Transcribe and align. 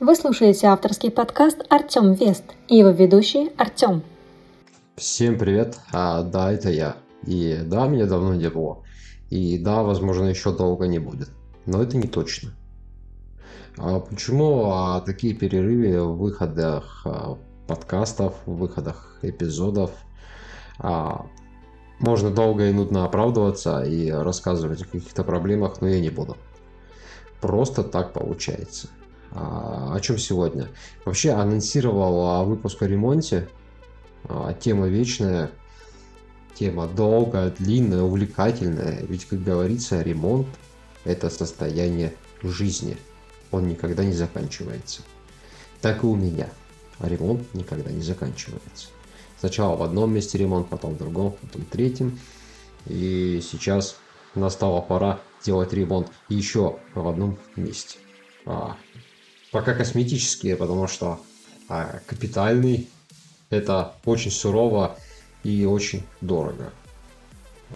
Вы 0.00 0.16
слушаете 0.16 0.66
авторский 0.66 1.10
подкаст 1.12 1.64
«Артем 1.68 2.14
Вест» 2.14 2.44
и 2.66 2.76
его 2.76 2.90
ведущий 2.90 3.52
Артем. 3.56 4.02
Всем 4.96 5.38
привет, 5.38 5.78
а, 5.92 6.22
да, 6.22 6.50
это 6.50 6.70
я. 6.70 6.96
И 7.24 7.60
да, 7.64 7.86
меня 7.86 8.06
давно 8.06 8.34
не 8.34 8.50
было. 8.50 8.82
И 9.30 9.58
да, 9.58 9.82
возможно, 9.82 10.24
еще 10.24 10.52
долго 10.52 10.88
не 10.88 10.98
будет. 10.98 11.30
Но 11.66 11.80
это 11.80 11.96
не 11.96 12.08
точно. 12.08 12.50
А 13.78 14.00
почему 14.00 14.72
а, 14.72 15.00
такие 15.02 15.34
перерывы 15.34 16.02
в 16.02 16.16
выходах 16.18 17.02
а, 17.04 17.38
подкастов, 17.68 18.34
в 18.44 18.56
выходах 18.56 19.18
эпизодов? 19.22 19.92
А, 20.78 21.26
можно 22.00 22.30
долго 22.30 22.68
и 22.68 22.72
нудно 22.72 23.04
оправдываться 23.04 23.82
и 23.84 24.10
рассказывать 24.10 24.82
о 24.82 24.86
каких-то 24.86 25.22
проблемах, 25.22 25.80
но 25.80 25.88
я 25.88 26.00
не 26.00 26.10
буду. 26.10 26.36
Просто 27.40 27.84
так 27.84 28.12
получается. 28.12 28.88
А, 29.34 29.94
о 29.94 30.00
чем 30.00 30.18
сегодня? 30.18 30.68
Вообще 31.04 31.30
анонсировал 31.30 32.44
выпуск 32.44 32.82
о 32.82 32.86
ремонте. 32.86 33.48
А, 34.24 34.52
тема 34.54 34.86
вечная, 34.88 35.50
тема 36.54 36.86
долгая, 36.86 37.50
длинная, 37.50 38.02
увлекательная. 38.02 39.02
Ведь, 39.08 39.24
как 39.24 39.42
говорится, 39.42 40.02
ремонт– 40.02 40.46
это 41.04 41.30
состояние 41.30 42.14
жизни. 42.42 42.96
Он 43.50 43.68
никогда 43.68 44.04
не 44.04 44.12
заканчивается. 44.12 45.02
Так 45.80 46.04
и 46.04 46.06
у 46.06 46.14
меня. 46.14 46.48
Ремонт 47.00 47.52
никогда 47.54 47.90
не 47.90 48.02
заканчивается. 48.02 48.88
Сначала 49.40 49.76
в 49.76 49.82
одном 49.82 50.14
месте 50.14 50.38
ремонт, 50.38 50.68
потом 50.68 50.94
в 50.94 50.98
другом, 50.98 51.36
потом 51.40 51.62
в 51.62 51.68
третьем. 51.68 52.18
И 52.86 53.40
сейчас 53.42 53.96
настала 54.34 54.80
пора 54.80 55.20
делать 55.44 55.72
ремонт 55.72 56.12
еще 56.28 56.78
в 56.94 57.08
одном 57.08 57.38
месте. 57.56 57.98
А, 58.46 58.76
пока 59.52 59.74
косметические, 59.74 60.56
потому 60.56 60.88
что 60.88 61.20
а, 61.68 62.00
капитальный 62.06 62.88
это 63.50 63.94
очень 64.04 64.32
сурово 64.32 64.98
и 65.44 65.64
очень 65.64 66.02
дорого. 66.20 66.72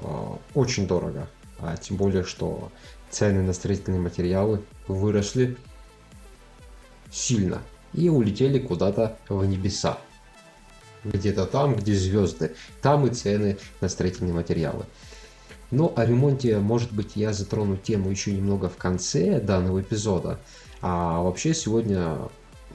А, 0.00 0.38
очень 0.55 0.88
дорого. 0.88 1.28
А 1.60 1.77
тем 1.77 1.96
более, 1.96 2.24
что 2.24 2.72
цены 3.10 3.42
на 3.42 3.52
строительные 3.52 4.00
материалы 4.00 4.62
выросли 4.88 5.56
сильно 7.10 7.62
и 7.92 8.08
улетели 8.08 8.58
куда-то 8.58 9.16
в 9.28 9.44
небеса. 9.44 9.98
Где-то 11.05 11.46
там, 11.46 11.77
где 11.77 11.94
звезды, 11.94 12.56
там 12.83 13.06
и 13.06 13.11
цены 13.11 13.58
на 13.80 13.88
строительные 13.88 14.34
материалы. 14.34 14.86
Но 15.70 15.92
о 15.96 16.05
ремонте, 16.05 16.58
может 16.58 16.92
быть, 16.92 17.12
я 17.16 17.33
затрону 17.33 17.77
тему 17.77 18.11
еще 18.11 18.33
немного 18.33 18.68
в 18.68 18.77
конце 18.77 19.40
данного 19.40 19.83
эпизода. 19.83 20.38
А 20.82 21.22
вообще 21.22 21.55
сегодня 21.55 22.19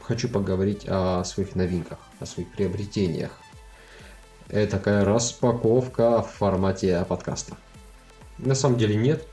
хочу 0.02 0.28
поговорить 0.28 0.86
о 0.88 1.24
своих 1.24 1.56
новинках, 1.56 2.00
о 2.20 2.26
своих 2.26 2.52
приобретениях. 2.52 3.32
Это 4.50 4.78
такая 4.78 5.06
распаковка 5.06 6.22
в 6.22 6.32
формате 6.32 7.06
подкаста. 7.08 7.56
На 8.38 8.56
самом 8.56 8.78
деле 8.78 8.96
нет. 8.96 9.26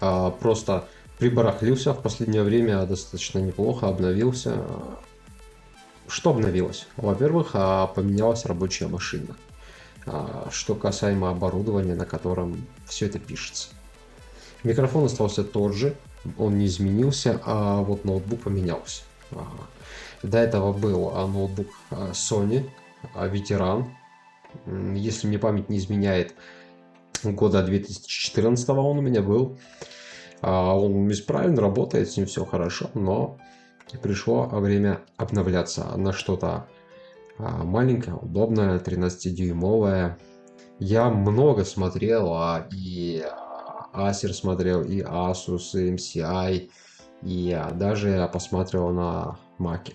А, 0.00 0.30
просто 0.30 0.88
прибарахлился 1.18 1.92
в 1.92 2.00
последнее 2.00 2.42
время 2.42 2.86
достаточно 2.86 3.38
неплохо, 3.38 3.88
обновился. 3.88 4.64
Что 6.08 6.30
обновилось? 6.30 6.86
Во-первых, 6.96 7.50
а, 7.54 7.86
поменялась 7.88 8.46
рабочая 8.46 8.86
машина. 8.86 9.36
А, 10.06 10.48
что 10.50 10.74
касаемо 10.74 11.30
оборудования, 11.30 11.94
на 11.94 12.06
котором 12.06 12.66
все 12.86 13.06
это 13.06 13.18
пишется. 13.18 13.68
Микрофон 14.62 15.04
остался 15.04 15.44
тот 15.44 15.74
же, 15.74 15.96
он 16.38 16.58
не 16.58 16.66
изменился, 16.66 17.40
а 17.44 17.82
вот 17.82 18.04
ноутбук 18.04 18.42
поменялся. 18.42 19.02
До 20.22 20.38
этого 20.38 20.72
был 20.72 21.10
ноутбук 21.10 21.68
Sony, 21.90 22.68
ветеран. 23.14 23.94
Если 24.94 25.26
мне 25.26 25.38
память 25.38 25.68
не 25.68 25.78
изменяет, 25.78 26.34
года 27.24 27.62
2014 27.62 28.68
он 28.70 28.98
у 28.98 29.02
меня 29.02 29.22
был. 29.22 29.58
А, 30.40 30.74
он 30.76 31.06
бесправен, 31.06 31.58
работает, 31.58 32.10
с 32.10 32.16
ним 32.16 32.26
все 32.26 32.44
хорошо, 32.44 32.90
но 32.94 33.38
пришло 34.02 34.46
время 34.46 35.00
обновляться 35.16 35.84
на 35.96 36.12
что-то 36.12 36.66
а, 37.38 37.64
маленькое, 37.64 38.16
удобное, 38.16 38.78
13-дюймовое. 38.78 40.18
Я 40.78 41.10
много 41.10 41.64
смотрел, 41.64 42.32
а, 42.32 42.66
и 42.72 43.22
Acer 43.92 44.32
смотрел, 44.32 44.82
и 44.82 45.00
Asus, 45.00 45.74
и 45.74 45.94
MCI, 45.94 46.70
и 47.22 47.64
даже 47.74 48.10
я 48.10 48.26
посмотрел 48.26 48.90
на 48.90 49.38
Mac. 49.58 49.92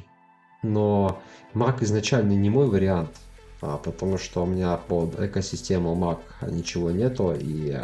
Но 0.63 1.19
Mac 1.53 1.83
изначально 1.83 2.33
не 2.33 2.49
мой 2.49 2.67
вариант, 2.67 3.11
потому 3.59 4.17
что 4.17 4.43
у 4.43 4.45
меня 4.45 4.77
под 4.77 5.19
экосистему 5.19 5.95
Mac 5.95 6.19
ничего 6.51 6.91
нету, 6.91 7.33
и 7.37 7.77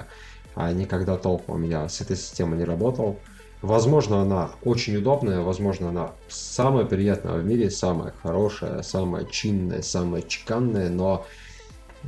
а 0.56 0.74
никогда 0.74 1.18
толком 1.18 1.64
я 1.64 1.88
с 1.88 2.02
этой 2.02 2.18
системой 2.18 2.58
не 2.58 2.66
работал. 2.66 3.18
Возможно, 3.62 4.22
она 4.22 4.52
очень 4.64 4.98
удобная, 4.98 5.42
возможно, 5.42 5.90
она 5.90 6.12
самая 6.28 6.84
приятная 6.84 7.36
в 7.36 7.46
мире, 7.46 7.70
самая 7.70 8.14
хорошая, 8.24 8.82
самая 8.82 9.26
чинная, 9.26 9.84
самая 9.84 10.24
чеканная, 10.24 10.90
но 10.90 11.26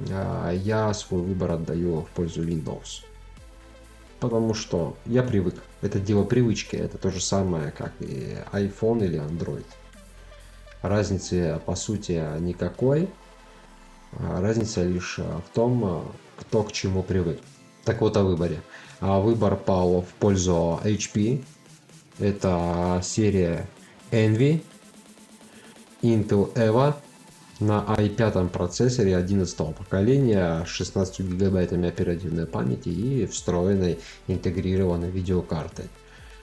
э, 0.10 0.60
я 0.64 0.92
свой 0.96 1.22
выбор 1.22 1.52
отдаю 1.52 2.02
в 2.02 2.10
пользу 2.10 2.44
Windows. 2.44 3.04
Потому 4.24 4.54
что 4.54 4.96
я 5.06 5.22
привык. 5.22 5.56
Это 5.82 6.00
дело 6.00 6.24
привычки. 6.24 6.78
Это 6.78 6.98
то 6.98 7.12
же 7.12 7.20
самое, 7.20 7.72
как 7.72 7.92
и 8.00 8.38
iPhone 8.54 9.04
или 9.04 9.20
Android. 9.20 9.66
Разницы, 10.82 11.60
по 11.66 11.76
сути, 11.76 12.24
никакой. 12.40 13.10
Разница 14.18 14.82
лишь 14.82 15.18
в 15.18 15.44
том, 15.54 16.10
кто 16.38 16.64
к 16.64 16.72
чему 16.72 17.04
привык. 17.04 17.42
Так 17.84 18.00
вот 18.00 18.16
о 18.16 18.24
выборе. 18.24 18.62
А 19.02 19.20
выбор 19.20 19.58
пал 19.58 20.04
в 20.04 20.14
пользу 20.22 20.80
HP. 20.86 21.44
Это 22.18 23.02
серия 23.04 23.68
Envy, 24.12 24.64
Intel 26.02 26.54
Eva 26.54 26.96
на 27.64 27.84
i5 27.98 28.50
процессоре 28.50 29.16
11 29.16 29.58
поколения 29.76 30.64
с 30.66 30.70
16 30.70 31.22
гигабайтами 31.22 31.88
оперативной 31.88 32.46
памяти 32.46 32.90
и 32.90 33.26
встроенной 33.26 34.00
интегрированной 34.28 35.10
видеокартой. 35.10 35.86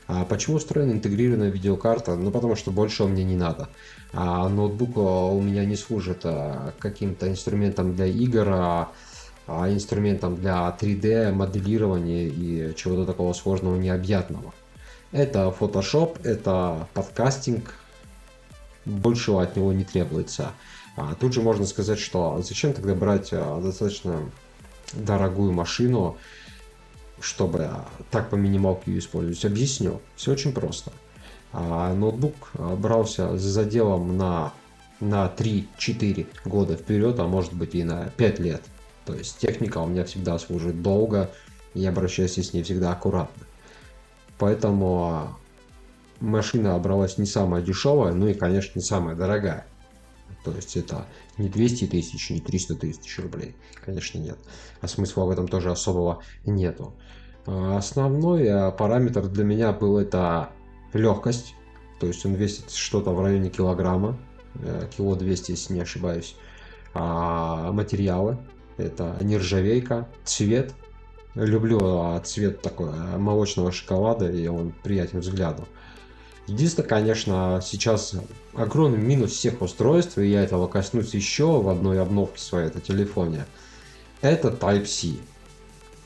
А 0.07 0.25
почему 0.25 0.59
встроена 0.59 0.93
интегрированная 0.93 1.51
видеокарта? 1.51 2.17
Ну, 2.17 2.31
потому 2.33 2.57
что 2.57 2.73
больше 2.73 3.05
мне 3.05 3.23
не 3.23 3.37
надо. 3.37 3.69
А 4.13 4.49
ноутбук 4.49 4.97
у 4.97 5.41
меня 5.41 5.65
не 5.65 5.77
служит 5.77 6.23
а, 6.25 6.73
каким-то 6.81 7.29
инструментом 7.29 7.95
для 7.95 8.07
игр, 8.07 8.49
а 8.49 8.89
а 9.47 9.69
инструментом 9.69 10.37
для 10.37 10.77
3D 10.81 11.33
моделирования 11.33 12.29
и 12.29 12.75
чего-то 12.77 13.05
такого 13.05 13.33
сложного, 13.33 13.77
необъятного. 13.77 14.55
Это 15.11 15.53
Photoshop, 15.59 16.21
это 16.23 16.87
подкастинг, 16.95 17.75
большего 18.85 19.43
от 19.43 19.57
него 19.57 19.73
не 19.73 19.83
требуется. 19.83 20.53
А 21.01 21.15
тут 21.15 21.33
же 21.33 21.41
можно 21.41 21.65
сказать, 21.65 21.99
что 21.99 22.43
зачем 22.43 22.75
тогда 22.75 22.95
брать 22.95 23.31
а, 23.33 23.61
достаточно 23.61 24.31
дорогую 24.93 25.53
машину, 25.53 26.19
чтобы 27.21 27.71
так 28.11 28.29
по 28.29 28.35
минималке 28.35 28.93
ее 28.93 28.99
использовать? 28.99 29.45
Объясню. 29.45 30.01
Все 30.17 30.33
очень 30.33 30.53
просто. 30.53 30.93
А 31.53 31.95
ноутбук 31.95 32.51
брался 32.55 33.39
за 33.39 33.49
заделом 33.49 34.17
на, 34.19 34.53
на 35.01 35.33
3-4 35.35 36.27
года 36.45 36.77
вперед, 36.77 37.19
а 37.19 37.27
может 37.27 37.55
быть 37.55 37.75
и 37.75 37.83
на 37.83 38.11
5 38.17 38.39
лет. 38.41 38.63
То 39.07 39.15
есть 39.15 39.39
техника 39.39 39.79
у 39.79 39.87
меня 39.87 40.05
всегда 40.05 40.39
служит 40.39 40.83
долго, 40.83 41.31
и 41.75 41.87
обращаюсь 41.87 42.35
с 42.35 42.53
ней 42.53 42.63
всегда 42.63 42.93
аккуратно. 42.93 43.47
Поэтому 44.39 45.37
машина 46.21 46.75
обралась 46.75 47.19
не 47.19 47.27
самая 47.27 47.63
дешевая, 47.63 48.13
ну 48.13 48.29
и, 48.29 48.35
конечно, 48.35 48.73
не 48.79 48.85
самая 48.85 49.15
дорогая. 49.15 49.67
То 50.45 50.53
есть 50.53 50.77
это 50.77 51.07
не 51.39 51.49
200 51.49 51.87
тысяч, 51.87 52.31
не 52.31 52.41
300 52.41 52.77
тысяч 52.77 53.19
рублей. 53.19 53.57
Конечно, 53.85 54.19
нет. 54.19 54.39
А 54.81 54.89
смысла 54.89 55.25
в 55.25 55.31
этом 55.31 55.49
тоже 55.49 55.71
особого 55.71 56.23
нету. 56.45 56.95
А, 57.47 57.77
основной 57.77 58.49
а, 58.49 58.71
параметр 58.71 59.29
для 59.29 59.45
меня 59.45 59.73
был 59.73 59.99
это 59.99 60.51
легкость. 60.93 61.55
То 62.01 62.07
есть 62.07 62.25
он 62.25 62.35
весит 62.35 62.71
что-то 62.71 63.11
в 63.13 63.21
районе 63.21 63.51
килограмма. 63.51 64.19
Э, 64.55 64.89
кило 64.97 65.15
200, 65.15 65.51
если 65.53 65.75
не 65.75 65.81
ошибаюсь. 65.81 66.35
А 66.95 67.71
материалы 67.73 68.39
это 68.77 69.17
нержавейка, 69.21 70.09
цвет. 70.25 70.75
Люблю 71.35 71.81
а, 71.83 72.21
цвет 72.21 72.61
такой 72.61 72.89
а, 72.91 73.19
молочного 73.19 73.71
шоколада, 73.71 74.31
и 74.31 74.47
он 74.49 74.73
приятен 74.83 75.21
взгляду. 75.21 75.69
Единственное, 76.51 76.89
конечно, 76.89 77.61
сейчас 77.63 78.13
огромный 78.55 78.99
минус 78.99 79.31
всех 79.31 79.63
устройств, 79.63 80.19
и 80.19 80.27
я 80.27 80.43
этого 80.43 80.67
коснусь 80.67 81.15
еще 81.15 81.63
в 81.63 81.69
одной 81.69 82.03
обновке 82.03 82.41
своей, 82.41 82.67
это 82.67 82.81
телефоне, 82.81 83.47
это 84.21 84.49
Type-C. 84.49 85.19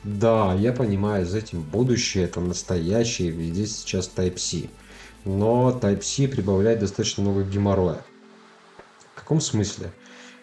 Да, 0.03 0.53
я 0.53 0.71
понимаю, 0.71 1.25
за 1.25 1.39
этим 1.39 1.63
будущее, 1.63 2.25
это 2.25 2.41
настоящее, 2.41 3.31
везде 3.31 3.65
сейчас 3.65 4.11
Type-C. 4.15 4.69
но 5.23 5.71
Type-C 5.81 6.27
прибавляет 6.27 6.77
достаточно 6.79 7.23
много 7.23 7.41
геморроя. 7.41 8.05
В 9.15 9.19
каком 9.19 9.41
смысле? 9.41 9.91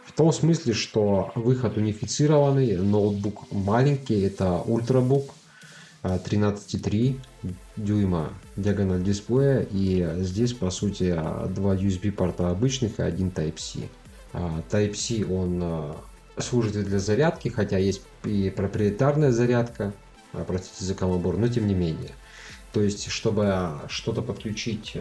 В 0.05 0.11
том 0.11 0.33
смысле, 0.33 0.75
что 0.75 1.31
выход 1.37 1.77
унифицированный, 1.77 2.77
ноутбук 2.77 3.53
маленький, 3.53 4.21
это 4.23 4.55
ультрабук 4.63 5.33
13,3 6.03 7.21
дюйма 7.77 8.31
диагональ 8.57 9.03
дисплея, 9.03 9.67
и 9.71 10.07
здесь, 10.19 10.53
по 10.53 10.71
сути, 10.71 11.15
два 11.51 11.77
USB 11.77 12.11
порта 12.11 12.51
обычных 12.51 12.99
и 12.99 13.03
один 13.03 13.29
Type-C. 13.29 13.89
А, 14.33 14.63
Type-C, 14.71 15.25
он 15.25 15.61
а, 15.63 15.97
служит 16.39 16.73
для 16.85 16.99
зарядки, 16.99 17.49
хотя 17.49 17.79
есть 17.79 18.03
и 18.25 18.51
проприетарная 18.51 19.31
зарядка, 19.31 19.93
а, 20.33 20.45
простите 20.45 20.85
за 20.85 20.95
каламбур, 20.95 21.37
но 21.37 21.49
тем 21.49 21.67
не 21.67 21.75
менее. 21.75 22.11
То 22.73 22.81
есть, 22.81 23.09
чтобы 23.09 23.81
что-то 23.89 24.23
подключить 24.23 24.97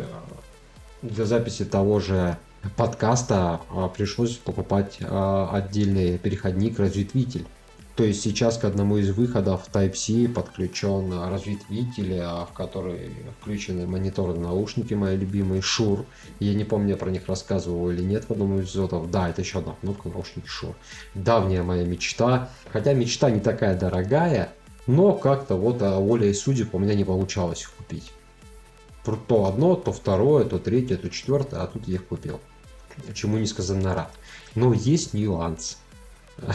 для 1.01 1.25
записи 1.25 1.63
того 1.63 2.01
же 2.01 2.37
подкаста, 2.75 3.61
пришлось 3.95 4.35
покупать 4.35 4.97
отдельный 4.99 6.17
переходник, 6.17 6.79
разветвитель. 6.79 7.45
То 7.95 8.05
есть 8.05 8.21
сейчас 8.21 8.57
к 8.57 8.65
одному 8.65 8.97
из 8.97 9.11
выходов 9.11 9.67
Type-C 9.71 10.29
подключен 10.29 11.11
разветвитель, 11.29 12.21
в 12.21 12.49
который 12.53 13.11
включены 13.39 13.85
мониторы 13.85 14.33
наушники 14.39 14.93
мои 14.93 15.17
любимые 15.17 15.61
Shure. 15.61 16.05
Я 16.39 16.53
не 16.53 16.63
помню, 16.63 16.91
я 16.91 16.97
про 16.97 17.09
них 17.09 17.27
рассказывал 17.27 17.91
или 17.91 18.01
нет 18.01 18.25
в 18.25 18.31
одном 18.31 18.59
из 18.59 18.69
эпизодов. 18.69 19.11
Да, 19.11 19.29
это 19.29 19.41
еще 19.41 19.59
одна 19.59 19.75
кнопка 19.81 20.09
наушники 20.09 20.47
Shure. 20.47 20.73
Давняя 21.15 21.63
моя 21.63 21.83
мечта. 21.83 22.49
Хотя 22.71 22.93
мечта 22.93 23.29
не 23.29 23.41
такая 23.41 23.77
дорогая, 23.77 24.53
но 24.87 25.13
как-то 25.13 25.55
вот 25.55 25.81
а, 25.81 25.99
волей 25.99 26.33
судеб 26.33 26.73
у 26.73 26.79
меня 26.79 26.95
не 26.95 27.03
получалось 27.03 27.61
их 27.61 27.71
купить. 27.71 28.11
То 29.27 29.45
одно, 29.45 29.75
то 29.75 29.91
второе, 29.91 30.45
то 30.45 30.59
третье, 30.59 30.95
то 30.95 31.09
четвертое, 31.09 31.61
а 31.61 31.67
тут 31.67 31.87
я 31.87 31.95
их 31.95 32.07
купил. 32.07 32.39
Чему 33.13 33.37
не 33.37 33.43
несказанно 33.43 33.95
рад. 33.95 34.13
Но 34.55 34.73
есть 34.73 35.13
нюанс. 35.13 35.77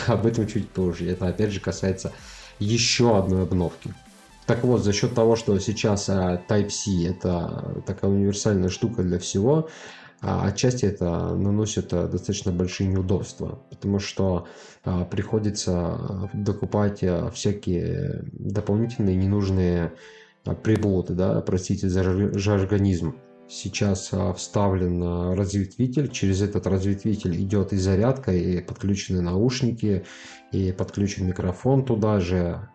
Об 0.07 0.27
этом 0.27 0.47
чуть 0.47 0.69
позже. 0.71 1.11
Это 1.11 1.29
опять 1.29 1.53
же 1.53 1.61
касается 1.61 2.13
еще 2.59 3.19
одной 3.19 3.43
обновки. 3.43 3.95
Так 4.47 4.63
вот, 4.63 4.83
за 4.83 4.93
счет 4.93 5.15
того, 5.15 5.35
что 5.35 5.59
сейчас 5.59 6.09
а, 6.09 6.41
Type-C 6.49 7.09
это 7.09 7.83
такая 7.85 8.11
универсальная 8.11 8.69
штука 8.69 9.03
для 9.03 9.19
всего, 9.19 9.69
а, 10.21 10.47
отчасти 10.47 10.87
это 10.87 11.35
наносит 11.35 11.93
а, 11.93 12.07
достаточно 12.07 12.53
большие 12.53 12.89
неудобства, 12.89 13.59
потому 13.71 13.99
что 13.99 14.47
приходится 15.11 16.31
докупать 16.33 17.03
всякие 17.35 18.25
дополнительные 18.33 19.17
ненужные 19.17 19.93
приблуды, 20.63 21.15
да, 21.15 21.41
простите 21.41 21.89
за 21.89 22.05
жаргонизм 22.39 23.17
сейчас 23.49 24.11
а, 24.13 24.33
вставлен 24.33 25.03
а, 25.03 25.35
разветвитель. 25.35 26.11
Через 26.11 26.43
этот 26.43 26.67
разветвитель 26.67 27.41
идет 27.41 27.73
и 27.73 27.77
зарядка, 27.77 28.33
и 28.33 28.61
подключены 28.61 29.21
наушники, 29.21 30.05
и 30.53 30.73
подключен 30.73 31.27
микрофон 31.27 31.85
туда 31.85 32.21
же. 32.21 32.69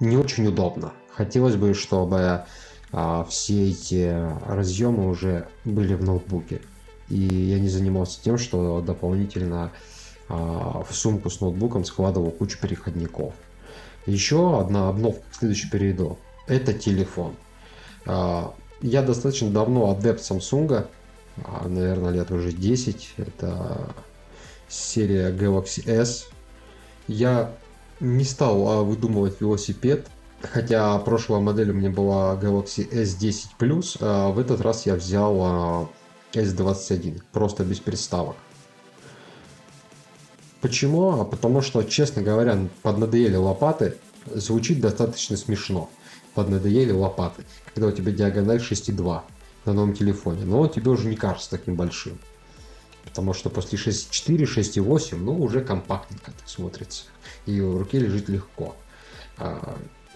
Не 0.00 0.16
очень 0.16 0.46
удобно. 0.46 0.92
Хотелось 1.10 1.56
бы, 1.56 1.74
чтобы 1.74 2.44
а, 2.92 3.24
все 3.24 3.70
эти 3.70 4.14
разъемы 4.46 5.08
уже 5.08 5.48
были 5.64 5.94
в 5.94 6.02
ноутбуке. 6.02 6.60
И 7.08 7.18
я 7.18 7.60
не 7.60 7.68
занимался 7.68 8.22
тем, 8.22 8.38
что 8.38 8.80
дополнительно 8.80 9.72
в 10.26 10.86
сумку 10.90 11.28
с 11.28 11.42
ноутбуком 11.42 11.84
складывал 11.84 12.30
кучу 12.30 12.58
переходников. 12.58 13.34
Еще 14.06 14.58
одна 14.58 14.88
обновка 14.88 15.22
к 15.30 15.34
следующему 15.34 15.70
перейду. 15.70 16.18
Это 16.46 16.72
телефон 16.72 17.34
я 18.84 19.00
достаточно 19.02 19.50
давно 19.50 19.90
адепт 19.90 20.20
Samsung, 20.20 20.86
а, 21.42 21.68
наверное, 21.68 22.12
лет 22.12 22.30
уже 22.30 22.52
10. 22.52 23.14
Это 23.16 23.94
серия 24.68 25.32
Galaxy 25.32 25.88
S. 25.88 26.28
Я 27.08 27.50
не 27.98 28.24
стал 28.24 28.68
а, 28.68 28.82
выдумывать 28.82 29.40
велосипед, 29.40 30.06
хотя 30.42 30.98
прошлая 30.98 31.40
модель 31.40 31.70
у 31.70 31.74
меня 31.74 31.88
была 31.88 32.34
Galaxy 32.34 32.86
S10 32.90 33.46
Plus, 33.58 33.96
а 34.00 34.28
в 34.28 34.38
этот 34.38 34.60
раз 34.60 34.84
я 34.84 34.96
взял 34.96 35.88
S21, 36.34 37.22
просто 37.32 37.64
без 37.64 37.80
приставок. 37.80 38.36
Почему? 40.60 41.24
Потому 41.24 41.62
что, 41.62 41.82
честно 41.84 42.20
говоря, 42.20 42.68
поднадоели 42.82 43.36
лопаты, 43.36 43.96
звучит 44.26 44.80
достаточно 44.82 45.38
смешно 45.38 45.88
поднадоели 46.34 46.92
лопаты, 46.92 47.44
когда 47.72 47.88
у 47.88 47.92
тебя 47.92 48.12
диагональ 48.12 48.58
6,2 48.58 49.22
на 49.64 49.72
новом 49.72 49.94
телефоне. 49.94 50.44
Но 50.44 50.60
он 50.60 50.70
тебе 50.70 50.90
уже 50.90 51.08
не 51.08 51.16
кажется 51.16 51.50
таким 51.50 51.76
большим. 51.76 52.18
Потому 53.04 53.34
что 53.34 53.50
после 53.50 53.78
6.4, 53.78 54.44
6.8, 54.44 55.16
ну, 55.16 55.40
уже 55.40 55.60
компактненько 55.60 56.32
так 56.32 56.48
смотрится. 56.48 57.04
И 57.46 57.60
в 57.60 57.76
руке 57.76 57.98
лежит 57.98 58.28
легко. 58.28 58.74
5 59.36 59.44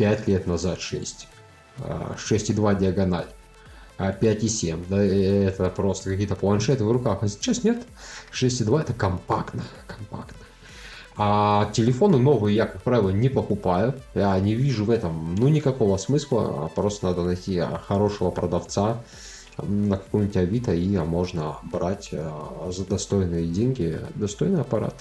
а, 0.00 0.30
лет 0.30 0.46
назад 0.46 0.80
6. 0.80 1.28
6.2 1.78 2.70
а, 2.70 2.74
диагональ. 2.74 3.26
5.7. 3.98 4.72
А, 4.72 4.88
да, 4.88 5.02
это 5.02 5.70
просто 5.70 6.10
какие-то 6.10 6.34
планшеты 6.34 6.84
в 6.84 6.90
руках. 6.90 7.18
А 7.22 7.28
сейчас 7.28 7.62
нет. 7.62 7.84
6.2 8.32 8.80
это 8.80 8.94
компактно. 8.94 9.62
Компактно. 9.86 10.37
А 11.20 11.68
телефоны 11.72 12.16
новые 12.16 12.54
я, 12.54 12.66
как 12.66 12.80
правило, 12.82 13.10
не 13.10 13.28
покупаю. 13.28 13.94
Я 14.14 14.38
не 14.38 14.54
вижу 14.54 14.84
в 14.84 14.90
этом 14.90 15.34
ну 15.34 15.48
никакого 15.48 15.96
смысла. 15.96 16.70
Просто 16.76 17.06
надо 17.06 17.24
найти 17.24 17.60
хорошего 17.88 18.30
продавца 18.30 19.02
на 19.60 19.96
каком-нибудь 19.96 20.36
Авито, 20.36 20.72
и 20.72 20.96
можно 20.98 21.56
брать 21.64 22.10
э, 22.12 22.30
за 22.70 22.86
достойные 22.86 23.48
деньги 23.48 23.98
достойный 24.14 24.60
аппарат. 24.60 24.94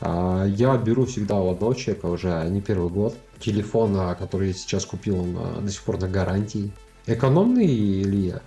А, 0.00 0.44
я 0.44 0.76
беру 0.76 1.06
всегда 1.06 1.34
у 1.36 1.50
одного 1.50 1.74
человека 1.74 2.06
уже 2.06 2.46
не 2.48 2.60
первый 2.60 2.88
год. 2.88 3.16
Телефон, 3.40 3.96
а, 3.96 4.14
который 4.14 4.48
я 4.48 4.54
сейчас 4.54 4.86
купил, 4.86 5.20
он 5.20 5.36
а, 5.36 5.60
до 5.60 5.72
сих 5.72 5.82
пор 5.82 6.00
на 6.00 6.06
гарантии. 6.06 6.70
Экономный 7.06 7.66
ли 7.66 8.28
я? 8.28 8.42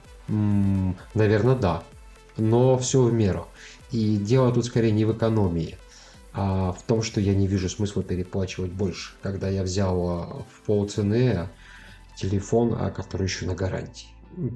наверное, 1.14 1.56
да. 1.56 1.84
Но 2.38 2.78
все 2.78 3.04
в 3.04 3.12
меру. 3.12 3.48
И 3.92 4.16
дело 4.16 4.54
тут 4.54 4.66
скорее 4.66 4.94
не 4.94 5.04
в 5.04 5.12
экономии 5.12 5.78
а 6.34 6.72
в 6.72 6.82
том, 6.84 7.04
что 7.04 7.22
я 7.22 7.36
не 7.36 7.48
вижу 7.48 7.70
смысла 7.70 8.02
переплачивать 8.04 8.72
больше, 8.72 9.14
когда 9.22 9.50
я 9.50 9.62
взял 9.62 10.10
а, 10.10 10.46
в 10.52 10.66
полцены 10.66 11.48
телефон, 12.18 12.76
а, 12.78 12.90
который 12.90 13.24
еще 13.24 13.46
на 13.46 13.54
гарантии. 13.54 14.08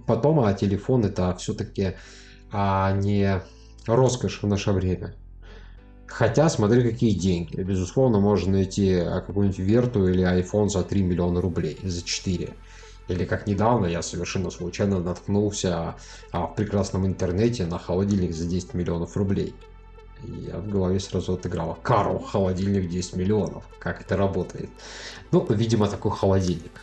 Потом, 0.08 0.40
а 0.40 0.54
телефон 0.54 1.06
это 1.06 1.36
все-таки 1.36 1.94
а 2.52 2.94
не 2.94 3.42
роскошь 3.86 4.42
в 4.42 4.48
наше 4.48 4.72
время. 4.72 5.14
Хотя, 6.07 6.50
смотри, 6.50 6.90
какие 6.90 7.12
деньги. 7.12 7.62
Безусловно, 7.62 8.19
можно 8.19 8.54
найти 8.54 8.96
а, 8.96 9.22
какую-нибудь 9.22 9.60
Верту 9.60 10.07
или 10.07 10.24
iPhone 10.24 10.69
за 10.69 10.84
3 10.84 11.04
миллиона 11.04 11.42
рублей, 11.42 11.78
за 11.84 12.02
4. 12.02 12.56
Или 13.10 13.26
как 13.26 13.46
недавно 13.46 13.86
я 13.86 14.02
совершенно 14.02 14.50
случайно 14.50 15.00
наткнулся 15.00 15.96
в 16.34 16.54
прекрасном 16.57 17.06
интернете 17.06 17.66
на 17.66 17.78
холодильник 17.78 18.34
за 18.34 18.48
10 18.48 18.74
миллионов 18.74 19.16
рублей. 19.16 19.54
Я 20.24 20.57
в 20.57 20.68
голове 20.68 21.00
сразу 21.00 21.33
отыграла. 21.33 21.78
Карл, 21.81 22.19
холодильник 22.19 22.90
10 22.90 23.16
миллионов. 23.16 23.64
Как 23.80 24.02
это 24.02 24.18
работает? 24.18 24.69
Ну, 25.31 25.45
видимо, 25.50 25.88
такой 25.88 26.12
холодильник. 26.12 26.81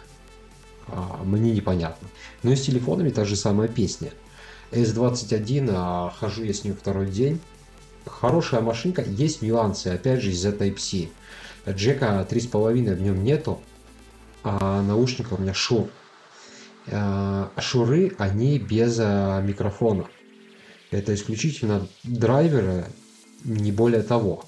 А, 0.89 1.21
мне 1.25 1.53
непонятно. 1.53 2.09
Но 2.43 2.53
и 2.53 2.57
с 2.57 2.63
телефонами 2.63 3.11
та 3.11 3.25
же 3.25 3.37
самая 3.37 3.69
песня. 3.69 4.13
S21, 4.71 5.71
а, 5.75 6.11
хожу 6.11 6.45
я 6.45 6.53
с 6.53 6.65
ним 6.65 6.77
второй 6.77 7.11
день. 7.11 7.41
Хорошая 8.07 8.61
машинка, 8.61 9.03
есть 9.03 9.43
нюансы, 9.43 9.89
опять 9.89 10.21
же, 10.21 10.31
из-за 10.31 10.51
Type-C. 10.51 11.09
Джека 11.69 12.27
3,5 12.29 12.95
в 12.95 13.01
нем 13.01 13.25
нету, 13.25 13.61
а 14.43 14.83
наушника 14.83 15.35
у 15.35 15.41
меня 15.41 15.55
шур. 15.55 15.89
А, 16.89 17.51
шуры, 17.59 18.15
они 18.19 18.59
без 18.59 18.99
а, 19.01 19.41
микрофона. 19.41 20.07
Это 20.91 21.15
исключительно 21.15 21.89
драйверы 22.05 22.85
не 23.45 23.73
более 23.73 24.03
того. 24.03 24.45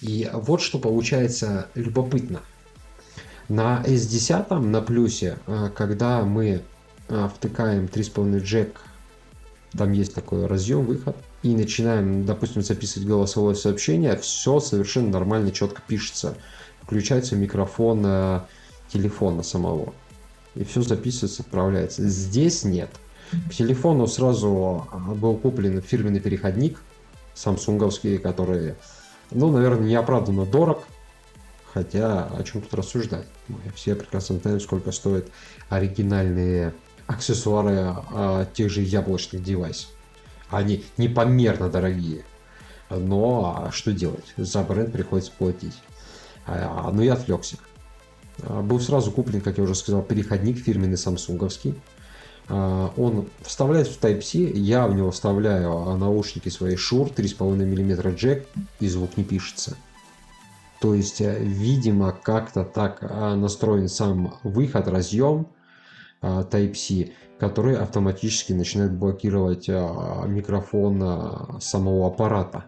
И 0.00 0.28
вот 0.32 0.60
что 0.60 0.78
получается 0.78 1.68
любопытно. 1.74 2.40
На 3.48 3.82
S10, 3.84 4.58
на 4.60 4.80
плюсе, 4.80 5.38
э, 5.46 5.70
когда 5.74 6.22
мы 6.22 6.62
э, 7.08 7.28
втыкаем 7.34 7.86
3,5 7.86 8.40
джек, 8.40 8.80
там 9.76 9.92
есть 9.92 10.14
такой 10.14 10.46
разъем, 10.46 10.84
выход, 10.84 11.16
и 11.42 11.54
начинаем, 11.54 12.24
допустим, 12.24 12.62
записывать 12.62 13.08
голосовое 13.08 13.56
сообщение, 13.56 14.16
все 14.16 14.60
совершенно 14.60 15.10
нормально, 15.10 15.50
четко 15.50 15.82
пишется. 15.86 16.36
Включается 16.82 17.36
микрофон 17.36 18.02
э, 18.04 18.40
телефона 18.88 19.42
самого. 19.42 19.94
И 20.54 20.64
все 20.64 20.82
записывается, 20.82 21.42
отправляется. 21.42 22.08
Здесь 22.08 22.64
нет. 22.64 22.90
К 23.48 23.54
телефону 23.54 24.06
сразу 24.06 24.88
был 25.16 25.36
куплен 25.36 25.80
фирменный 25.82 26.20
переходник, 26.20 26.80
самсунговские, 27.40 28.18
которые, 28.18 28.76
ну, 29.30 29.50
наверное, 29.50 29.88
неоправданно 29.88 30.44
дорог, 30.44 30.84
хотя 31.72 32.26
о 32.26 32.42
чем 32.42 32.60
тут 32.60 32.74
рассуждать. 32.74 33.26
Мы 33.48 33.58
все 33.74 33.94
прекрасно 33.94 34.38
знаем, 34.38 34.60
сколько 34.60 34.92
стоят 34.92 35.26
оригинальные 35.68 36.74
аксессуары 37.06 37.94
а, 38.12 38.44
тех 38.52 38.70
же 38.70 38.82
яблочных 38.82 39.42
девайсов. 39.42 39.90
Они 40.50 40.84
непомерно 40.96 41.70
дорогие. 41.70 42.24
Но 42.90 43.64
а 43.66 43.72
что 43.72 43.92
делать? 43.92 44.34
За 44.36 44.62
бренд 44.62 44.92
приходится 44.92 45.32
платить. 45.36 45.78
А, 46.46 46.90
ну 46.92 47.02
я 47.02 47.14
отвлекся. 47.14 47.56
А, 48.42 48.60
был 48.60 48.80
сразу 48.80 49.10
куплен, 49.12 49.40
как 49.40 49.58
я 49.58 49.64
уже 49.64 49.74
сказал, 49.74 50.02
переходник 50.02 50.58
фирменный 50.58 50.98
самсунговский. 50.98 51.74
А, 52.48 52.92
он 52.96 53.28
вставляется 53.42 53.92
в 53.94 54.02
Type-C, 54.02 54.38
я 54.38 54.86
в 54.86 54.94
него 54.94 55.10
вставляю 55.10 55.96
наушники 55.96 56.48
свои 56.48 56.74
Shure 56.74 57.14
3,5 57.14 57.64
мм 57.64 58.14
джек, 58.14 58.48
и 58.80 58.88
звук 58.88 59.16
не 59.16 59.24
пишется. 59.24 59.76
То 60.80 60.94
есть, 60.94 61.20
э, 61.20 61.38
видимо, 61.40 62.12
как-то 62.12 62.64
так 62.64 62.98
а, 63.02 63.36
настроен 63.36 63.88
сам 63.88 64.34
выход, 64.42 64.88
разъем 64.88 65.48
Type-C, 66.22 67.12
который 67.38 67.76
автоматически 67.76 68.52
начинает 68.52 68.92
блокировать 68.92 69.68
микрофон 69.68 71.58
самого 71.62 72.08
аппарата 72.08 72.66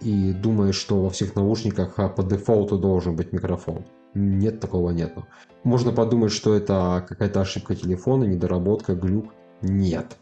и 0.00 0.32
думаешь, 0.32 0.76
что 0.76 1.02
во 1.02 1.10
всех 1.10 1.34
наушниках 1.34 1.96
по 2.14 2.22
дефолту 2.22 2.78
должен 2.78 3.16
быть 3.16 3.32
микрофон. 3.32 3.84
Нет, 4.16 4.60
такого 4.60 4.92
нету. 4.92 5.26
Можно 5.62 5.92
подумать, 5.92 6.32
что 6.32 6.54
это 6.54 7.04
какая-то 7.06 7.42
ошибка 7.42 7.74
телефона, 7.76 8.24
недоработка, 8.24 8.94
глюк. 8.94 9.34
Нет. 9.60 10.16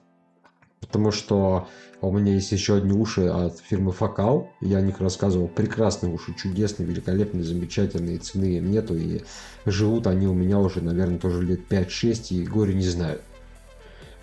Потому 0.80 1.12
что 1.12 1.68
у 2.00 2.10
меня 2.10 2.34
есть 2.34 2.50
еще 2.50 2.74
одни 2.74 2.92
уши 2.92 3.26
от 3.26 3.60
фирмы 3.60 3.92
Фокал. 3.92 4.50
Я 4.60 4.78
о 4.78 4.80
них 4.80 5.00
рассказывал. 5.00 5.46
Прекрасные 5.46 6.12
уши, 6.12 6.34
чудесные, 6.34 6.88
великолепные, 6.88 7.44
замечательные. 7.44 8.18
Цены 8.18 8.56
им 8.56 8.68
нету. 8.72 8.96
И 8.96 9.22
живут 9.64 10.08
они 10.08 10.26
у 10.26 10.34
меня 10.34 10.58
уже, 10.58 10.80
наверное, 10.80 11.20
тоже 11.20 11.42
лет 11.44 11.60
5-6. 11.70 12.34
И 12.34 12.44
горе 12.44 12.74
не 12.74 12.88
знаю. 12.88 13.20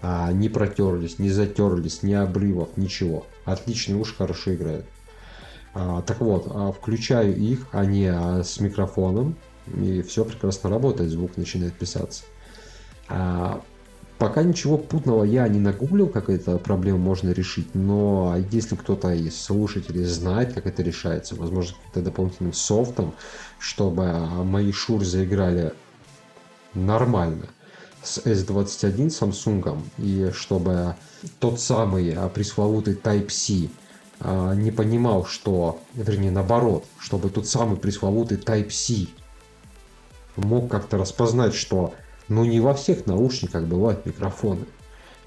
А, 0.02 0.34
не 0.34 0.50
протерлись, 0.50 1.18
не 1.18 1.30
затерлись, 1.30 2.04
ни 2.04 2.12
обрывов, 2.12 2.76
ничего. 2.76 3.26
Отличные 3.46 3.98
уши, 3.98 4.16
хорошо 4.16 4.54
играют. 4.54 4.86
А, 5.74 6.02
так 6.02 6.20
вот, 6.20 6.48
а, 6.50 6.74
включаю 6.74 7.38
их, 7.38 7.68
они 7.72 8.08
а, 8.08 8.44
с 8.44 8.60
микрофоном, 8.60 9.38
и 9.78 10.02
все 10.02 10.26
прекрасно 10.26 10.70
работает, 10.70 11.10
звук 11.10 11.38
начинает 11.38 11.74
писаться. 11.74 12.24
А, 13.08 13.62
пока 14.18 14.44
ничего 14.44 14.78
путного 14.78 15.24
я 15.24 15.48
не 15.48 15.60
нагуглил, 15.60 16.08
как 16.08 16.30
эту 16.30 16.58
проблему 16.60 17.00
можно 17.00 17.32
решить, 17.32 17.74
но 17.74 18.38
если 18.52 18.76
кто-то 18.76 19.12
из 19.12 19.40
слушателей 19.40 20.04
знает, 20.04 20.54
как 20.54 20.68
это 20.68 20.84
решается, 20.84 21.36
возможно, 21.36 21.76
каким-то 21.78 22.10
дополнительным 22.10 22.54
софтом, 22.54 23.14
чтобы 23.60 24.12
мои 24.44 24.72
шуры 24.72 25.06
заиграли 25.06 25.74
нормально 26.74 27.48
с 28.04 28.20
S21 28.20 29.08
Samsung, 29.08 29.82
и 29.98 30.32
чтобы 30.34 30.96
тот 31.40 31.60
самый 31.60 32.16
пресловутый 32.34 32.96
Type-C 32.96 33.70
а, 34.20 34.54
не 34.54 34.72
понимал, 34.72 35.26
что, 35.26 35.80
вернее, 35.94 36.32
наоборот, 36.32 36.86
чтобы 37.00 37.30
тот 37.30 37.48
самый 37.48 37.78
пресловутый 37.78 38.38
Type-C 38.38 39.08
мог 40.36 40.70
как-то 40.70 40.98
распознать, 40.98 41.54
что 41.54 41.94
ну 42.28 42.46
не 42.46 42.60
во 42.60 42.74
всех 42.74 43.06
наушниках 43.06 43.66
бывают 43.66 44.06
микрофоны. 44.06 44.66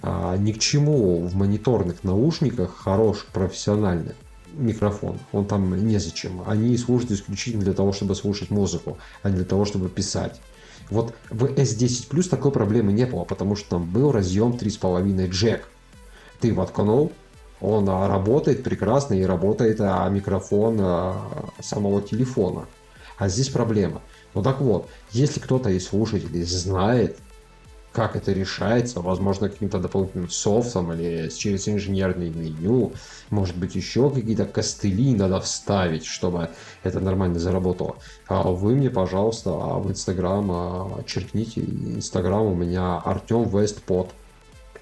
А, 0.02 0.37
ни 0.37 0.52
к 0.52 0.58
чему 0.58 1.26
в 1.26 1.34
мониторных 1.34 2.04
наушниках 2.04 2.76
хороший 2.76 3.26
профессиональный 3.32 4.14
микрофон. 4.52 5.18
Он 5.32 5.46
там 5.46 5.87
незачем. 5.87 6.42
Они 6.46 6.76
служат 6.76 7.11
исключительно 7.11 7.64
для 7.64 7.73
того, 7.73 7.92
чтобы 7.92 8.14
слушать 8.14 8.50
музыку, 8.50 8.99
а 9.23 9.30
не 9.30 9.37
для 9.37 9.44
того, 9.44 9.64
чтобы 9.64 9.88
писать. 9.88 10.40
Вот 10.90 11.14
в 11.30 11.44
S10 11.44 12.11
Plus 12.11 12.28
такой 12.28 12.52
проблемы 12.52 12.92
не 12.92 13.06
было, 13.06 13.25
потому 13.25 13.56
что 13.56 13.70
там 13.70 13.90
был 13.90 14.12
разъем 14.12 14.52
3,5 14.52 15.28
джек. 15.28 15.68
Ты 16.40 16.52
воткнул, 16.52 17.12
он 17.61 17.88
а, 17.88 18.08
работает 18.08 18.62
прекрасно 18.62 19.14
и 19.14 19.23
работает 19.23 19.80
а, 19.80 20.08
микрофон 20.08 20.76
а, 20.80 21.50
самого 21.62 22.02
телефона. 22.02 22.66
А 23.16 23.28
здесь 23.28 23.49
проблема. 23.49 24.02
Ну 24.34 24.42
так 24.42 24.60
вот, 24.60 24.88
если 25.12 25.40
кто-то 25.40 25.70
из 25.70 25.86
слушателей 25.88 26.42
знает, 26.42 27.18
как 27.92 28.16
это 28.16 28.32
решается, 28.32 29.00
возможно, 29.00 29.48
каким-то 29.48 29.78
дополнительным 29.78 30.28
софтом 30.28 30.92
или 30.92 31.28
через 31.28 31.68
инженерное 31.68 32.28
меню, 32.28 32.92
может 33.30 33.56
быть, 33.56 33.76
еще 33.76 34.10
какие-то 34.10 34.46
костыли 34.46 35.14
надо 35.14 35.40
вставить, 35.40 36.04
чтобы 36.04 36.50
это 36.82 36.98
нормально 36.98 37.38
заработало. 37.38 37.96
Вы 38.28 38.74
мне, 38.74 38.90
пожалуйста, 38.90 39.50
в 39.52 39.88
Инстаграм 39.88 41.04
черкните. 41.06 41.60
Инстаграм 41.60 42.42
у 42.42 42.54
меня 42.56 42.98
Артем 42.98 43.48
Вестпот 43.48 44.10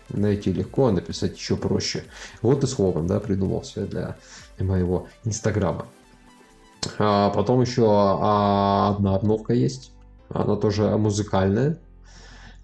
найти 0.09 0.51
легко, 0.51 0.87
а 0.87 0.93
написать 0.93 1.37
еще 1.37 1.57
проще. 1.59 2.05
Вот 2.41 2.65
и 2.65 2.67
слоган, 2.67 3.07
да, 3.07 3.21
придумался 3.21 3.87
для 3.87 4.17
моего 4.59 5.09
инстаграма. 5.25 5.87
А 6.99 7.31
потом 7.31 7.61
еще 7.61 7.87
а, 7.89 8.91
одна 8.91 9.15
обновка 9.15 9.53
есть. 9.53 9.93
Она 10.29 10.57
тоже 10.57 10.97
музыкальная. 10.97 11.79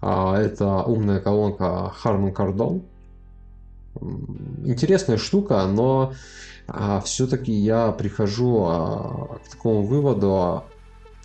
А, 0.01 0.37
это 0.37 0.83
умная 0.83 1.19
колонка 1.19 1.93
Harman 2.03 2.33
Kardon. 2.33 2.83
Интересная 4.65 5.17
штука, 5.17 5.65
но 5.65 6.13
а, 6.67 7.01
все-таки 7.01 7.51
я 7.51 7.91
прихожу 7.91 8.65
а, 8.65 9.39
к 9.45 9.49
такому 9.49 9.83
выводу, 9.83 10.63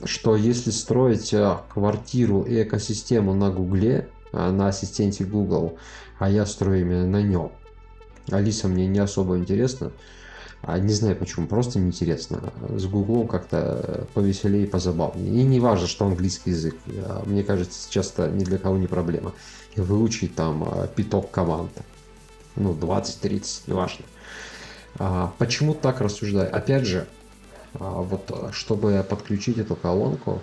что 0.04 0.36
если 0.36 0.70
строить 0.70 1.34
квартиру 1.72 2.42
и 2.42 2.62
экосистему 2.62 3.34
на 3.34 3.50
Гугле, 3.50 4.08
на 4.32 4.66
ассистенте 4.68 5.24
Google, 5.24 5.78
а 6.18 6.28
я 6.28 6.44
строю 6.46 6.80
именно 6.80 7.06
на 7.06 7.22
нем. 7.22 7.52
Алиса 8.30 8.66
мне 8.66 8.86
не 8.88 8.98
особо 8.98 9.36
интересна. 9.38 9.92
А 10.66 10.78
не 10.78 10.92
знаю 10.92 11.16
почему, 11.16 11.46
просто 11.46 11.78
неинтересно. 11.78 12.52
С 12.70 12.86
Гуглом 12.86 13.28
как-то 13.28 14.06
повеселее 14.14 14.66
позабавнее. 14.66 15.42
И 15.42 15.44
не 15.44 15.60
важно, 15.60 15.86
что 15.86 16.06
английский 16.06 16.50
язык. 16.50 16.76
Мне 17.26 17.42
кажется, 17.42 17.90
часто 17.90 18.28
ни 18.28 18.44
для 18.44 18.58
кого 18.58 18.78
не 18.78 18.86
проблема. 18.86 19.34
И 19.74 19.80
выучить 19.80 20.34
там 20.34 20.64
а, 20.64 20.86
пяток 20.86 21.30
команд. 21.30 21.70
Ну, 22.56 22.72
20-30, 22.72 23.64
неважно. 23.66 24.04
А, 24.98 25.34
почему 25.38 25.74
так 25.74 26.00
рассуждаю? 26.00 26.54
Опять 26.54 26.86
же, 26.86 27.06
а, 27.74 28.00
вот 28.00 28.50
чтобы 28.52 29.04
подключить 29.08 29.58
эту 29.58 29.76
колонку, 29.76 30.40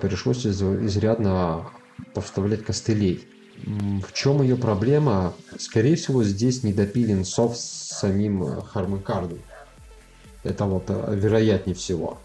пришлось 0.00 0.46
изрядно 0.46 1.70
повставлять 2.14 2.64
костылей. 2.64 3.26
В 3.64 4.12
чем 4.12 4.42
ее 4.42 4.56
проблема? 4.56 5.34
Скорее 5.58 5.96
всего, 5.96 6.24
здесь 6.24 6.62
недопилен 6.62 7.24
софт 7.24 7.58
с 7.58 7.98
самим 7.98 8.42
Harman 8.42 9.02
Kardon. 9.02 9.40
Это 10.42 10.64
вот 10.64 10.84
э, 10.88 11.14
вероятнее 11.14 11.74
всего. 11.74 12.18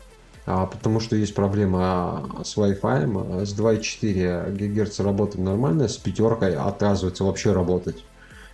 А, 0.45 0.67
потому 0.67 0.99
что 0.99 1.15
есть 1.15 1.33
проблема 1.33 2.41
с 2.43 2.55
Wi-Fi. 2.55 3.45
С 3.45 3.53
2,4 3.53 4.51
ГГц 4.55 4.99
работает 4.99 5.43
нормально, 5.43 5.87
с 5.87 5.97
пятеркой 5.97 6.55
отказывается 6.55 7.23
вообще 7.23 7.51
работать. 7.51 8.03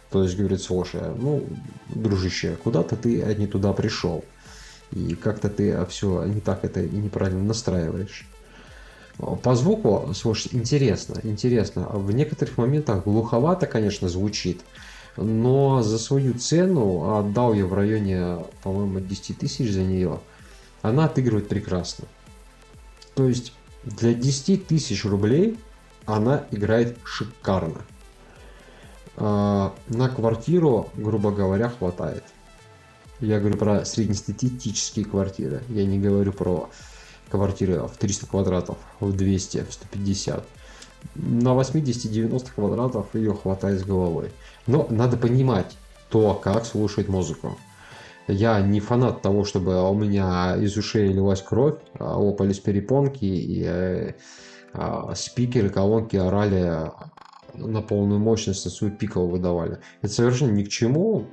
То 0.10 0.24
есть 0.24 0.38
говорит, 0.38 0.62
слушай, 0.62 1.02
ну, 1.18 1.44
дружище, 1.90 2.58
куда-то 2.64 2.96
ты 2.96 3.24
не 3.36 3.48
туда 3.48 3.74
пришел. 3.74 4.26
И 4.92 5.16
как-то 5.16 5.50
ты 5.50 5.86
все 5.86 6.26
не 6.26 6.42
так 6.42 6.66
это 6.66 6.82
и 6.82 6.98
неправильно 6.98 7.44
настраиваешь. 7.44 8.28
По 9.18 9.56
звуку, 9.56 10.14
слушай, 10.14 10.50
интересно, 10.54 11.20
интересно. 11.24 11.88
В 11.90 12.12
некоторых 12.12 12.58
моментах 12.58 13.04
глуховато, 13.04 13.68
конечно, 13.68 14.10
звучит, 14.10 14.62
но 15.18 15.82
за 15.82 16.00
свою 16.00 16.34
цену, 16.34 17.18
отдал 17.18 17.54
я 17.54 17.66
в 17.66 17.74
районе, 17.74 18.46
по-моему, 18.64 19.00
10 19.00 19.38
тысяч 19.38 19.72
за 19.72 19.84
нее, 19.84 20.20
она 20.82 21.06
отыгрывает 21.06 21.50
прекрасно. 21.50 22.06
То 23.14 23.28
есть 23.28 23.54
для 23.84 24.14
10 24.14 24.68
тысяч 24.68 25.06
рублей 25.06 25.60
она 26.06 26.46
играет 26.52 26.98
шикарно. 27.04 27.82
А, 29.18 29.74
на 29.88 30.10
квартиру, 30.10 30.90
грубо 30.96 31.32
говоря, 31.32 31.70
хватает. 31.70 32.24
Я 33.20 33.40
говорю 33.40 33.58
про 33.58 33.86
среднестатистические 33.86 35.06
квартиры. 35.06 35.62
Я 35.70 35.86
не 35.86 36.00
говорю 36.00 36.34
про 36.34 36.70
квартиры 37.32 37.88
в 37.88 37.98
300 37.98 38.28
квадратов, 38.28 38.78
в 39.00 39.16
200, 39.16 39.66
в 39.70 39.74
150. 39.74 40.46
На 41.16 41.50
80-90 41.50 42.54
квадратов 42.54 43.16
ее 43.16 43.34
хватает 43.34 43.80
с 43.80 43.84
головой. 43.84 44.32
Но 44.68 44.88
надо 44.90 45.18
понимать 45.18 45.78
то, 46.10 46.36
как 46.36 46.66
слушать 46.66 47.08
музыку. 47.08 47.58
Я 48.28 48.62
не 48.62 48.80
фанат 48.80 49.22
того, 49.22 49.46
чтобы 49.46 49.90
у 49.90 49.94
меня 49.94 50.56
из 50.58 50.78
ушей 50.78 51.12
лилась 51.12 51.42
кровь, 51.42 51.80
а 51.98 52.18
лопались 52.18 52.60
перепонки 52.60 53.26
и 53.26 53.64
э, 53.66 54.14
э, 54.74 55.14
спикеры, 55.16 55.70
колонки 55.70 56.18
орали 56.18 56.92
на 57.56 57.82
полную 57.82 58.20
мощность, 58.20 58.70
свою 58.70 58.94
пиковую 58.94 59.32
выдавали. 59.32 59.80
Это 60.02 60.14
совершенно 60.14 60.52
ни 60.52 60.64
к 60.64 60.70
чему 60.70 61.26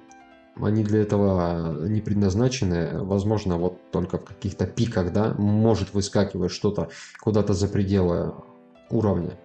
они 0.63 0.85
для 0.85 1.01
этого 1.01 1.87
не 1.87 2.01
предназначены. 2.01 3.03
Возможно, 3.05 3.59
вот 3.59 3.79
только 3.91 4.19
в 4.19 4.25
каких-то 4.25 4.67
пиках, 4.67 5.13
да, 5.13 5.35
может 5.39 5.95
выскакивать 5.95 6.53
что-то 6.53 6.89
куда-то 7.21 7.55
за 7.55 7.69
пределы 7.69 8.35
уровня. 8.91 9.39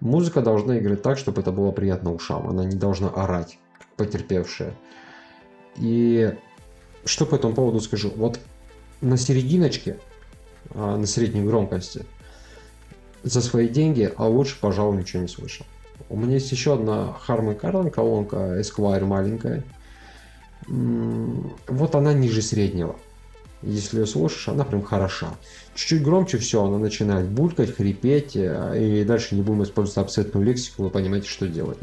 Музыка 0.00 0.42
должна 0.42 0.78
играть 0.78 1.02
так, 1.02 1.18
чтобы 1.18 1.40
это 1.40 1.52
было 1.52 1.70
приятно 1.70 2.12
ушам. 2.12 2.48
Она 2.48 2.64
не 2.64 2.76
должна 2.76 3.08
орать, 3.08 3.58
потерпевшая. 3.96 4.74
И 5.76 6.36
что 7.04 7.26
по 7.26 7.36
этому 7.36 7.54
поводу 7.54 7.80
скажу? 7.80 8.12
Вот 8.16 8.38
на 9.00 9.16
серединочке, 9.16 9.98
а, 10.70 10.96
на 10.96 11.06
средней 11.06 11.42
громкости, 11.42 12.04
за 13.22 13.40
свои 13.40 13.68
деньги, 13.68 14.12
а 14.16 14.28
лучше, 14.28 14.58
пожалуй, 14.60 14.98
ничего 14.98 15.22
не 15.22 15.28
слышал. 15.28 15.66
У 16.08 16.16
меня 16.16 16.34
есть 16.34 16.52
еще 16.52 16.74
одна 16.74 17.16
Harman 17.26 17.58
Kardon 17.58 17.90
колонка 17.90 18.60
Esquire 18.60 19.04
маленькая. 19.04 19.64
Вот 20.66 21.94
она 21.94 22.12
ниже 22.12 22.42
среднего. 22.42 22.96
Если 23.62 24.00
ее 24.00 24.06
слушаешь, 24.06 24.48
она 24.48 24.64
прям 24.64 24.82
хороша. 24.82 25.28
Чуть-чуть 25.74 26.02
громче 26.02 26.36
все, 26.36 26.62
она 26.62 26.76
начинает 26.78 27.28
булькать, 27.28 27.74
хрипеть, 27.74 28.36
э, 28.36 29.00
и 29.00 29.04
дальше 29.04 29.34
не 29.34 29.42
будем 29.42 29.62
использовать 29.62 29.98
абсолютную 29.98 30.44
лексику, 30.44 30.82
вы 30.82 30.90
понимаете, 30.90 31.28
что 31.28 31.48
делать. 31.48 31.78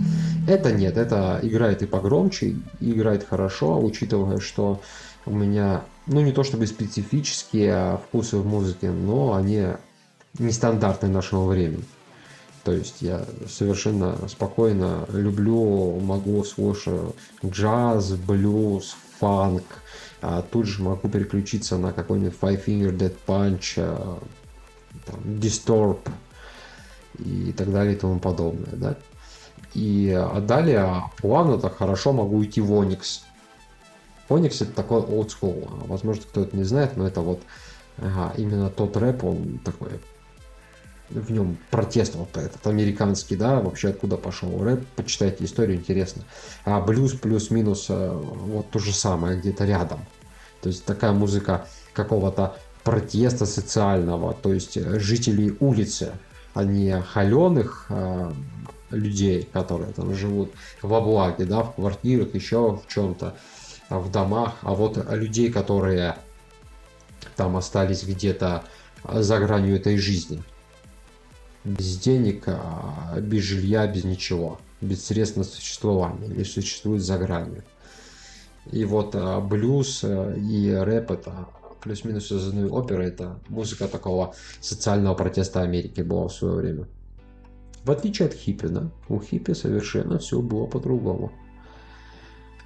Это 0.48 0.72
нет, 0.72 0.98
это 0.98 1.40
играет 1.42 1.82
и 1.82 1.88
погромче, 1.88 2.56
и 2.80 2.92
играет 2.92 3.26
хорошо, 3.28 3.84
учитывая, 3.84 4.40
что 4.40 4.80
у 5.26 5.32
меня, 5.32 5.84
ну 6.06 6.22
не 6.22 6.32
то 6.32 6.44
чтобы 6.44 6.68
специфические 6.68 8.00
вкусы 8.08 8.38
в 8.38 8.46
музыке, 8.46 8.92
но 8.92 9.34
они 9.34 9.66
нестандартные 10.38 11.12
нашего 11.12 11.48
времени. 11.48 11.84
То 12.64 12.72
есть 12.74 13.02
я 13.02 13.26
совершенно 13.48 14.16
спокойно 14.28 15.06
люблю, 15.10 16.00
могу 16.00 16.44
слушать 16.44 17.16
джаз, 17.44 18.12
блюз, 18.14 18.96
фанк. 19.20 19.64
А 20.22 20.44
тут 20.44 20.68
же 20.68 20.84
могу 20.84 21.10
переключиться 21.10 21.78
на 21.78 21.92
какой-нибудь 21.92 22.38
Five 22.40 22.66
Finger 22.66 22.96
Dead 22.96 23.16
Punch, 23.26 23.74
а, 23.78 24.20
там, 25.06 25.20
Disturb 25.24 26.00
и 27.18 27.52
так 27.54 27.72
далее 27.72 27.96
и 27.96 27.98
тому 27.98 28.20
подобное. 28.20 28.74
Да? 28.74 28.96
И 29.74 30.12
а 30.16 30.40
далее 30.42 31.04
плавно 31.18 31.58
так 31.58 31.78
хорошо 31.78 32.14
могу 32.14 32.38
уйти 32.38 32.62
в 32.62 32.72
Onyx. 32.72 33.22
Onyx 34.30 34.64
это 34.64 34.74
такой 34.74 35.02
old 35.02 35.30
school. 35.30 35.68
Возможно, 35.88 36.24
кто-то 36.24 36.56
не 36.56 36.64
знает, 36.64 36.98
но 36.98 37.08
это 37.08 37.22
вот 37.22 37.42
ага, 37.98 38.34
именно 38.38 38.70
тот 38.70 38.96
рэп, 38.98 39.24
он 39.24 39.60
такой 39.66 40.00
в 41.14 41.32
нем 41.32 41.58
протест 41.70 42.16
вот 42.16 42.36
этот 42.38 42.66
американский, 42.68 43.36
да, 43.36 43.60
вообще 43.60 43.90
откуда 43.90 44.18
пошел 44.18 44.64
рэп, 44.64 44.86
почитайте 44.96 45.46
историю, 45.46 45.78
интересно. 45.78 46.24
А 46.66 46.80
блюз 46.80 47.14
плюс-минус 47.14 47.88
э, 47.90 48.12
вот 48.14 48.70
то 48.72 48.80
же 48.80 48.94
самое, 48.94 49.40
где-то 49.40 49.66
рядом. 49.66 50.00
То 50.62 50.70
есть 50.70 50.86
такая 50.86 51.12
музыка 51.12 51.68
какого-то 51.94 52.56
протеста 52.84 53.46
социального, 53.46 54.34
то 54.34 54.54
есть 54.54 54.78
э, 54.78 55.00
жителей 55.00 55.56
улицы, 55.60 56.14
а 56.54 56.64
не 56.64 57.02
холеных 57.02 57.88
э, 57.90 58.32
людей, 58.92 59.48
которые 59.52 59.94
там 59.94 60.14
живут 60.16 60.52
в 60.82 60.94
облаге, 60.94 61.46
да, 61.46 61.64
в 61.64 61.76
квартирах, 61.76 62.34
еще 62.36 62.80
в 62.84 62.94
чем-то, 62.94 63.36
в 63.90 64.12
домах, 64.12 64.56
а 64.62 64.74
вот 64.74 64.98
людей, 65.12 65.52
которые 65.52 66.16
там 67.36 67.58
остались 67.58 68.04
где-то 68.04 68.64
за 69.04 69.40
гранью 69.40 69.76
этой 69.76 69.98
жизни 69.98 70.44
без 71.64 71.98
денег, 71.98 72.44
а, 72.48 73.20
без 73.20 73.44
жилья, 73.44 73.88
без 73.88 74.04
ничего, 74.04 74.60
без 74.82 75.06
средств 75.06 75.38
на 75.38 75.44
существование 75.44 76.30
или 76.30 76.44
существует 76.44 77.02
за 77.02 77.18
гранью. 77.18 77.64
И 78.72 78.86
вот 78.86 79.16
а, 79.16 79.40
блюз 79.40 80.04
э, 80.04 80.38
и 80.38 80.72
рэп 80.72 81.12
это 81.12 81.48
плюс-минус 81.82 82.32
из 82.32 82.48
одной 82.48 82.70
оперы, 82.70 83.06
это 83.06 83.40
музыка 83.50 83.88
такого 83.88 84.36
социального 84.60 85.16
протеста 85.16 85.62
Америки 85.62 86.02
была 86.02 86.28
в 86.28 86.34
свое 86.34 86.56
время. 86.56 86.88
В 87.84 87.90
отличие 87.90 88.28
от 88.28 88.34
хиппи, 88.34 88.68
да, 88.68 88.92
у 89.10 89.20
хиппи 89.20 89.54
совершенно 89.54 90.20
все 90.20 90.40
было 90.42 90.68
по-другому. 90.68 91.32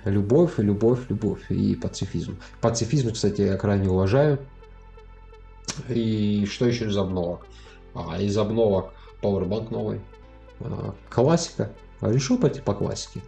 Любовь, 0.03 0.57
любовь, 0.57 0.99
любовь 1.09 1.49
и 1.49 1.75
пацифизм. 1.75 2.37
Пацифизм, 2.61 3.13
кстати, 3.13 3.41
я 3.41 3.57
крайне 3.57 3.89
уважаю. 3.89 4.39
И 5.89 6.45
что 6.45 6.67
еще 6.67 6.87
из 6.87 6.97
обновок? 6.97 7.47
А, 7.95 8.21
из 8.21 8.37
обновок 8.37 8.93
Powerbank 9.21 9.71
новый. 9.71 10.01
А, 10.59 10.93
классика. 11.09 11.71
Решил 12.01 12.37
пойти 12.37 12.61
по 12.61 12.73
классике. 12.73 13.21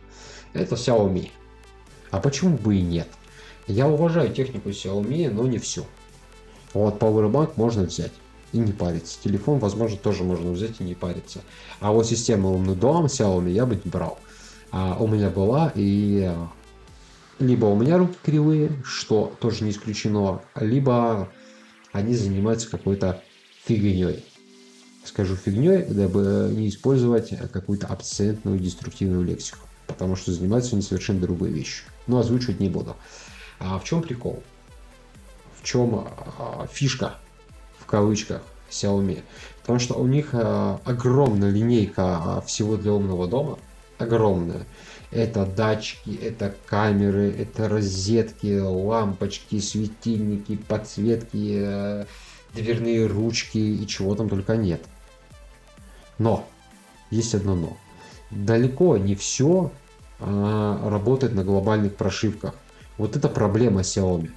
Это 0.53 0.75
Xiaomi. 0.75 1.31
А 2.11 2.19
почему 2.19 2.57
бы 2.57 2.75
и 2.75 2.81
нет? 2.81 3.07
Я 3.65 3.87
уважаю 3.87 4.33
технику 4.33 4.69
Xiaomi, 4.69 5.29
но 5.31 5.47
не 5.47 5.57
все. 5.57 5.85
Вот 6.73 7.01
Powerbank 7.01 7.53
можно 7.55 7.83
взять 7.83 8.11
и 8.53 8.59
не 8.59 8.71
париться. 8.73 9.17
Телефон, 9.23 9.59
возможно, 9.59 9.97
тоже 9.97 10.23
можно 10.23 10.51
взять 10.51 10.79
и 10.79 10.83
не 10.83 10.95
париться. 10.95 11.41
А 11.79 11.91
вот 11.91 12.05
систему 12.05 12.53
умный 12.53 12.75
дом 12.75 13.05
Xiaomi 13.05 13.51
я 13.51 13.65
бы 13.65 13.75
не 13.75 13.89
брал. 13.89 14.19
А 14.71 14.97
у 14.99 15.07
меня 15.07 15.29
была 15.29 15.71
и 15.75 16.29
либо 17.39 17.65
у 17.65 17.75
меня 17.75 17.97
руки 17.97 18.17
кривые, 18.23 18.71
что 18.83 19.33
тоже 19.39 19.63
не 19.63 19.71
исключено, 19.71 20.41
либо 20.55 21.29
они 21.91 22.15
занимаются 22.15 22.69
какой-то 22.69 23.21
фигней 23.65 24.23
скажу 25.07 25.35
фигней, 25.35 25.83
дабы 25.83 26.51
не 26.53 26.69
использовать 26.69 27.33
какую-то 27.51 27.87
абсцентную 27.87 28.59
деструктивную 28.59 29.23
лексику, 29.23 29.59
потому 29.87 30.15
что 30.15 30.31
занимаются 30.31 30.75
они 30.75 30.81
совершенно 30.81 31.19
другой 31.19 31.49
вещью. 31.49 31.85
Но 32.07 32.19
озвучивать 32.19 32.59
не 32.59 32.69
буду. 32.69 32.95
А 33.59 33.79
в 33.79 33.83
чем 33.83 34.01
прикол? 34.01 34.43
В 35.55 35.63
чем 35.63 36.07
а, 36.37 36.67
фишка, 36.71 37.15
в 37.79 37.85
кавычках, 37.85 38.41
Xiaomi? 38.69 39.23
Потому 39.61 39.79
что 39.79 39.95
у 39.95 40.07
них 40.07 40.29
а, 40.33 40.79
огромная 40.85 41.49
линейка 41.49 42.03
а, 42.37 42.41
всего 42.41 42.77
для 42.77 42.93
умного 42.93 43.27
дома, 43.27 43.57
огромная. 43.97 44.65
Это 45.11 45.45
датчики, 45.45 46.15
это 46.21 46.53
камеры, 46.65 47.31
это 47.31 47.69
розетки, 47.69 48.59
лампочки, 48.59 49.59
светильники, 49.59 50.57
подсветки, 50.57 51.59
э, 51.61 52.05
дверные 52.53 53.07
ручки 53.07 53.57
и 53.57 53.87
чего 53.87 54.15
там 54.15 54.27
только 54.27 54.57
нет. 54.57 54.81
Но, 56.17 56.45
есть 57.11 57.35
одно 57.35 57.55
но. 57.55 57.77
Далеко 58.31 58.97
не 58.97 59.15
все 59.15 59.71
а, 60.19 60.89
работает 60.89 61.33
на 61.33 61.43
глобальных 61.43 61.95
прошивках. 61.95 62.53
Вот 62.97 63.15
это 63.15 63.29
проблема 63.29 63.81
Xiaomi. 63.81 64.31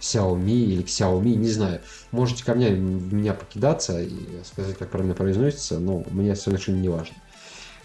Xiaomi 0.00 0.64
или 0.64 0.84
Xiaomi, 0.84 1.34
не 1.34 1.48
знаю. 1.48 1.80
Можете 2.10 2.44
ко 2.44 2.54
мне, 2.54 2.70
меня 2.70 3.34
покидаться 3.34 4.00
и 4.00 4.10
сказать, 4.44 4.76
как 4.76 4.90
правильно 4.90 5.14
произносится, 5.14 5.78
но 5.78 6.04
мне 6.10 6.36
совершенно 6.36 6.80
не 6.80 6.88
важно. 6.88 7.16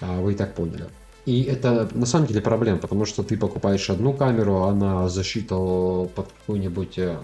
А, 0.01 0.19
вы 0.21 0.33
и 0.33 0.35
так 0.35 0.53
поняли. 0.53 0.87
И 1.25 1.43
это 1.43 1.89
на 1.93 2.05
самом 2.05 2.27
деле 2.27 2.39
проблема, 2.41 2.79
потому 2.79 3.05
что 3.05 3.21
ты 3.21 3.37
покупаешь 3.37 3.89
одну 3.89 4.13
камеру, 4.13 4.63
она 4.63 5.09
зашита 5.09 5.55
под 5.55 6.31
какую-нибудь 6.39 6.97
э, 6.97 7.17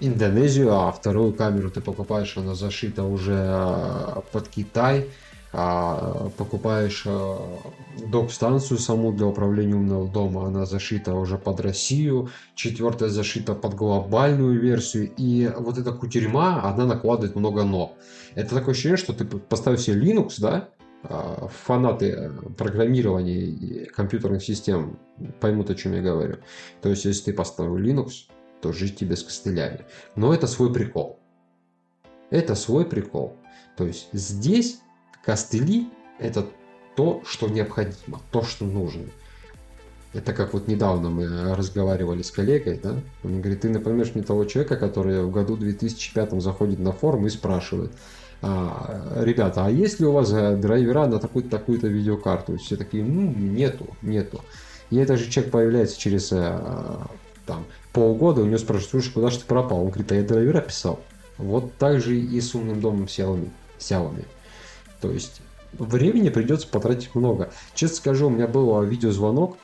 Индонезию, 0.00 0.72
а 0.72 0.90
вторую 0.90 1.34
камеру 1.34 1.70
ты 1.70 1.82
покупаешь, 1.82 2.34
она 2.38 2.54
зашита 2.54 3.04
уже 3.04 3.34
э, 3.36 4.20
под 4.32 4.48
Китай, 4.48 5.10
а 5.52 6.30
покупаешь 6.38 7.04
а, 7.06 7.38
док-станцию 8.08 8.78
саму 8.78 9.12
для 9.12 9.26
управления 9.26 9.74
умного 9.74 10.08
дома, 10.08 10.46
она 10.46 10.64
зашита 10.64 11.14
уже 11.14 11.36
под 11.36 11.60
Россию, 11.60 12.30
четвертая 12.54 13.10
зашита 13.10 13.54
под 13.54 13.74
глобальную 13.74 14.58
версию, 14.58 15.12
и 15.16 15.50
вот 15.58 15.76
эта 15.76 15.92
кутерьма, 15.92 16.62
она 16.62 16.86
накладывает 16.86 17.36
много 17.36 17.64
но. 17.64 17.96
Это 18.34 18.54
такое 18.54 18.72
ощущение, 18.72 18.96
что 18.96 19.12
ты 19.12 19.24
поставил 19.24 19.78
себе 19.78 20.00
Linux, 20.00 20.40
да, 20.40 20.70
а, 21.02 21.48
фанаты 21.48 22.32
программирования 22.56 23.40
и 23.40 23.84
компьютерных 23.86 24.42
систем 24.42 24.98
поймут, 25.40 25.68
о 25.68 25.74
чем 25.74 25.92
я 25.92 26.00
говорю. 26.00 26.38
То 26.80 26.88
есть, 26.88 27.04
если 27.04 27.24
ты 27.24 27.32
поставил 27.34 27.76
Linux, 27.76 28.28
то 28.62 28.72
жить 28.72 28.96
тебе 28.96 29.16
с 29.16 29.24
костылями. 29.24 29.84
Но 30.14 30.32
это 30.32 30.46
свой 30.46 30.72
прикол. 30.72 31.18
Это 32.30 32.54
свой 32.54 32.86
прикол. 32.86 33.36
То 33.76 33.84
есть 33.84 34.08
здесь 34.12 34.80
Костыли– 35.24 35.88
это 36.18 36.46
то, 36.96 37.22
что 37.24 37.48
необходимо, 37.48 38.20
то, 38.30 38.42
что 38.42 38.64
нужно. 38.64 39.04
Это 40.14 40.34
как 40.34 40.52
вот 40.52 40.68
недавно 40.68 41.08
мы 41.08 41.54
разговаривали 41.54 42.22
с 42.22 42.30
коллегой, 42.30 42.78
да? 42.82 42.96
Он 43.24 43.40
говорит, 43.40 43.62
ты 43.62 43.70
напомнишь 43.70 44.14
мне 44.14 44.22
того 44.22 44.44
человека, 44.44 44.76
который 44.76 45.22
в 45.22 45.30
году 45.30 45.56
2005 45.56 46.42
заходит 46.42 46.80
на 46.80 46.92
форум 46.92 47.26
и 47.26 47.30
спрашивает, 47.30 47.92
а, 48.42 49.22
ребята, 49.22 49.66
а 49.66 49.70
есть 49.70 50.00
ли 50.00 50.06
у 50.06 50.12
вас 50.12 50.32
э, 50.32 50.56
драйвера 50.56 51.06
на 51.06 51.18
такую-то 51.18 51.48
такую-то 51.48 51.86
видеокарту? 51.86 52.58
Все 52.58 52.76
такие, 52.76 53.04
ну, 53.04 53.32
нету, 53.32 53.86
нету. 54.02 54.40
И 54.90 54.96
этот 54.96 55.20
же 55.20 55.30
человек 55.30 55.52
появляется 55.52 55.98
через 55.98 56.32
э, 56.32 56.58
там, 57.46 57.64
полгода, 57.92 58.42
у 58.42 58.46
него 58.46 58.58
спрашивают, 58.58 58.90
слушай, 58.90 59.12
куда 59.12 59.30
же 59.30 59.38
ты 59.38 59.46
пропал? 59.46 59.82
Он 59.82 59.88
говорит, 59.88 60.10
а 60.10 60.16
я 60.16 60.22
драйвера 60.24 60.60
писал. 60.60 61.00
Вот 61.38 61.72
так 61.78 62.00
же 62.00 62.16
и 62.16 62.40
с 62.40 62.54
умным 62.54 62.80
домом 62.80 63.04
Xiaomi. 63.04 63.48
Xiaomi. 63.78 64.26
То 65.02 65.10
есть 65.10 65.42
времени 65.72 66.30
придется 66.30 66.68
потратить 66.68 67.14
много. 67.14 67.50
Честно 67.74 67.96
скажу, 67.96 68.28
у 68.28 68.30
меня 68.30 68.46
был 68.46 68.80
видеозвонок, 68.82 69.56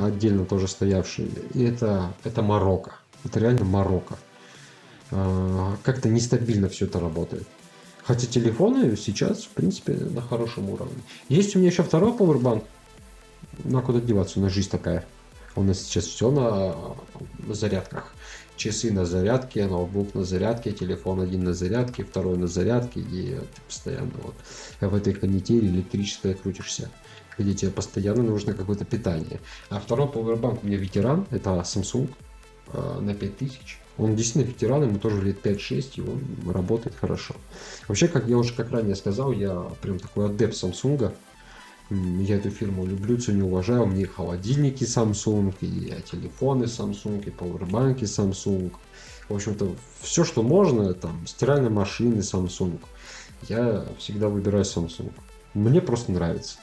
отдельно 0.00 0.46
тоже 0.46 0.68
стоявший, 0.68 1.28
и 1.52 1.64
это, 1.64 2.14
это 2.24 2.42
Марокко. 2.42 2.92
Это 3.24 3.40
реально 3.40 3.64
Марокко. 3.64 4.16
А, 5.10 5.76
как-то 5.82 6.08
нестабильно 6.08 6.68
все 6.68 6.86
это 6.86 7.00
работает. 7.00 7.46
Хотя 8.04 8.28
телефоны 8.28 8.96
сейчас, 8.96 9.42
в 9.42 9.48
принципе, 9.48 9.94
на 9.94 10.22
хорошем 10.22 10.70
уровне. 10.70 11.02
Есть 11.28 11.56
у 11.56 11.58
меня 11.58 11.70
еще 11.70 11.82
второй 11.82 12.12
Powerbank. 12.12 12.64
Ну, 13.64 13.78
а 13.78 13.82
куда 13.82 14.00
деваться, 14.00 14.38
у 14.38 14.42
нас 14.42 14.52
жизнь 14.52 14.70
такая. 14.70 15.04
У 15.56 15.62
нас 15.64 15.80
сейчас 15.80 16.04
все 16.04 16.30
на, 16.30 16.76
на 17.38 17.54
зарядках. 17.54 18.14
Часы 18.56 18.90
на 18.92 19.04
зарядке, 19.04 19.66
ноутбук 19.66 20.14
на 20.14 20.24
зарядке, 20.24 20.72
телефон 20.72 21.20
один 21.20 21.44
на 21.44 21.52
зарядке, 21.52 22.04
второй 22.04 22.38
на 22.38 22.46
зарядке, 22.46 23.00
и 23.00 23.36
ты 23.36 23.62
постоянно 23.66 24.12
вот 24.22 24.34
в 24.80 24.94
этой 24.94 25.12
канители 25.14 25.66
электрической 25.66 26.34
крутишься 26.34 26.90
где 27.38 27.54
тебе 27.54 27.70
постоянно 27.70 28.22
нужно 28.22 28.54
какое-то 28.54 28.84
питание. 28.84 29.40
А 29.68 29.78
второй 29.78 30.06
Powerbank 30.06 30.60
у 30.62 30.66
меня 30.66 30.78
ветеран, 30.78 31.26
это 31.30 31.50
Samsung 31.50 32.08
э, 32.72 33.00
на 33.00 33.14
5000. 33.14 33.78
Он 33.98 34.14
действительно 34.14 34.50
ветеран, 34.50 34.82
ему 34.82 34.98
тоже 34.98 35.22
лет 35.22 35.44
5-6, 35.44 35.92
и 35.96 36.00
он 36.02 36.50
работает 36.50 36.96
хорошо. 36.96 37.34
Вообще, 37.88 38.08
как 38.08 38.28
я 38.28 38.36
уже 38.36 38.52
как 38.52 38.70
ранее 38.70 38.94
сказал, 38.94 39.32
я 39.32 39.66
прям 39.80 39.98
такой 39.98 40.26
адепт 40.26 40.54
Samsung. 40.54 41.12
Я 41.88 42.36
эту 42.36 42.50
фирму 42.50 42.84
люблю, 42.84 43.16
ценю, 43.16 43.46
уважаю. 43.46 43.86
У 43.86 43.92
и 43.92 44.04
холодильники 44.04 44.82
Samsung, 44.82 45.54
и 45.60 45.94
телефоны 46.10 46.64
Samsung, 46.64 47.24
и 47.24 47.30
пауэрбанки 47.30 48.04
Samsung. 48.04 48.72
В 49.28 49.34
общем-то, 49.34 49.74
все, 50.00 50.24
что 50.24 50.42
можно, 50.42 50.94
там, 50.94 51.26
стиральные 51.26 51.70
машины 51.70 52.20
Samsung. 52.20 52.80
Я 53.48 53.84
всегда 53.98 54.28
выбираю 54.28 54.64
Samsung. 54.64 55.12
Мне 55.54 55.80
просто 55.80 56.10
нравится. 56.10 56.58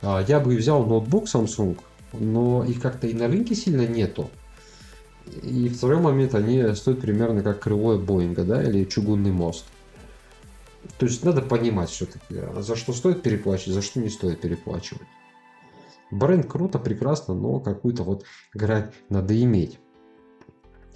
А, 0.00 0.24
я 0.26 0.40
бы 0.40 0.56
взял 0.56 0.84
ноутбук 0.86 1.26
Samsung, 1.26 1.78
но 2.14 2.64
их 2.64 2.80
как-то 2.80 3.06
и 3.06 3.12
на 3.12 3.28
рынке 3.28 3.54
сильно 3.54 3.86
нету. 3.86 4.30
И 5.42 5.68
второй 5.68 6.00
момент, 6.00 6.34
они 6.34 6.74
стоят 6.74 7.00
примерно 7.00 7.42
как 7.42 7.60
крыло 7.60 7.98
Боинга, 7.98 8.44
да, 8.44 8.62
или 8.62 8.84
чугунный 8.84 9.30
мост. 9.30 9.66
То 10.98 11.06
есть 11.06 11.24
надо 11.24 11.42
понимать 11.42 11.90
все-таки, 11.90 12.36
а 12.38 12.62
за 12.62 12.76
что 12.76 12.92
стоит 12.92 13.22
переплачивать, 13.22 13.74
за 13.74 13.82
что 13.82 14.00
не 14.00 14.08
стоит 14.08 14.40
переплачивать. 14.40 15.06
Бренд 16.10 16.46
круто, 16.46 16.78
прекрасно, 16.78 17.34
но 17.34 17.60
какую-то 17.60 18.02
вот 18.02 18.24
грань 18.52 18.90
надо 19.08 19.40
иметь 19.42 19.78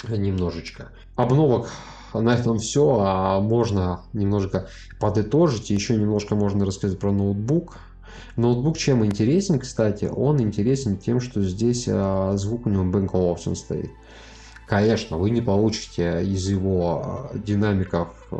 немножечко. 0.08 0.90
Обновок 1.16 1.70
на 2.12 2.34
этом 2.34 2.58
все, 2.58 2.98
а 3.00 3.40
можно 3.40 4.02
немножко 4.12 4.68
подытожить, 5.00 5.70
еще 5.70 5.96
немножко 5.96 6.34
можно 6.34 6.64
рассказать 6.64 6.98
про 6.98 7.12
ноутбук. 7.12 7.78
Ноутбук 8.36 8.76
чем 8.78 9.04
интересен, 9.04 9.58
кстати? 9.58 10.06
Он 10.12 10.40
интересен 10.40 10.96
тем, 10.96 11.20
что 11.20 11.42
здесь 11.42 11.88
а, 11.88 12.36
звук 12.36 12.66
у 12.66 12.70
него 12.70 12.84
Bank 12.84 13.12
Olufsen 13.12 13.54
стоит. 13.54 13.90
Конечно, 14.66 15.18
вы 15.18 15.31
не 15.31 15.42
получите 15.42 16.24
из 16.24 16.48
его 16.48 17.31
э, 17.33 17.38
динамиков 17.38 18.09
э, 18.31 18.37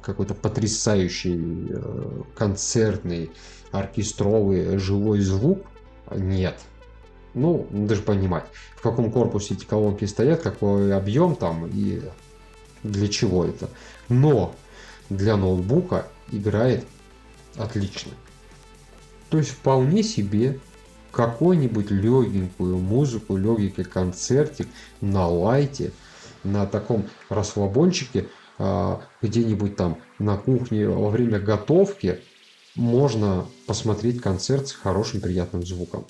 какой-то 0.00 0.34
потрясающий 0.34 1.66
э, 1.68 2.22
концертный, 2.36 3.32
оркестровый, 3.72 4.78
живой 4.78 5.20
звук. 5.20 5.66
Нет. 6.14 6.60
Ну, 7.34 7.66
даже 7.70 8.02
понимать, 8.02 8.44
в 8.76 8.82
каком 8.82 9.10
корпусе 9.10 9.54
эти 9.54 9.64
колонки 9.64 10.04
стоят, 10.04 10.42
какой 10.42 10.94
объем 10.94 11.34
там 11.34 11.66
и 11.66 12.02
для 12.84 13.08
чего 13.08 13.44
это. 13.44 13.68
Но 14.08 14.54
для 15.10 15.36
ноутбука 15.36 16.06
играет 16.30 16.84
отлично. 17.56 18.12
То 19.28 19.38
есть 19.38 19.50
вполне 19.50 20.04
себе 20.04 20.60
какую-нибудь 21.14 21.90
легенькую 21.90 22.78
музыку, 22.78 23.36
легенький 23.36 23.84
концертик 23.84 24.68
на 25.00 25.28
лайте, 25.28 25.92
на 26.42 26.66
таком 26.66 27.06
расслабончике, 27.28 28.28
а, 28.58 29.00
где-нибудь 29.22 29.76
там 29.76 29.98
на 30.18 30.36
кухне 30.36 30.88
во 30.88 31.10
время 31.10 31.38
готовки 31.38 32.20
можно 32.74 33.46
посмотреть 33.66 34.20
концерт 34.20 34.68
с 34.68 34.72
хорошим 34.72 35.20
приятным 35.20 35.64
звуком. 35.64 36.04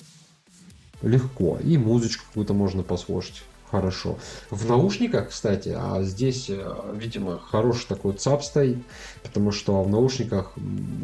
Легко. 1.01 1.59
И 1.63 1.77
музычку 1.77 2.25
какую-то 2.27 2.53
можно 2.53 2.83
послушать 2.83 3.43
хорошо. 3.69 4.17
В 4.49 4.67
наушниках, 4.67 5.29
кстати, 5.29 5.75
а 5.75 6.01
здесь, 6.03 6.49
э, 6.49 6.93
видимо, 6.93 7.39
хороший 7.39 7.87
такой 7.87 8.13
ЦАП 8.13 8.43
стоит, 8.43 8.77
потому 9.23 9.51
что 9.51 9.83
в 9.83 9.89
наушниках 9.89 10.53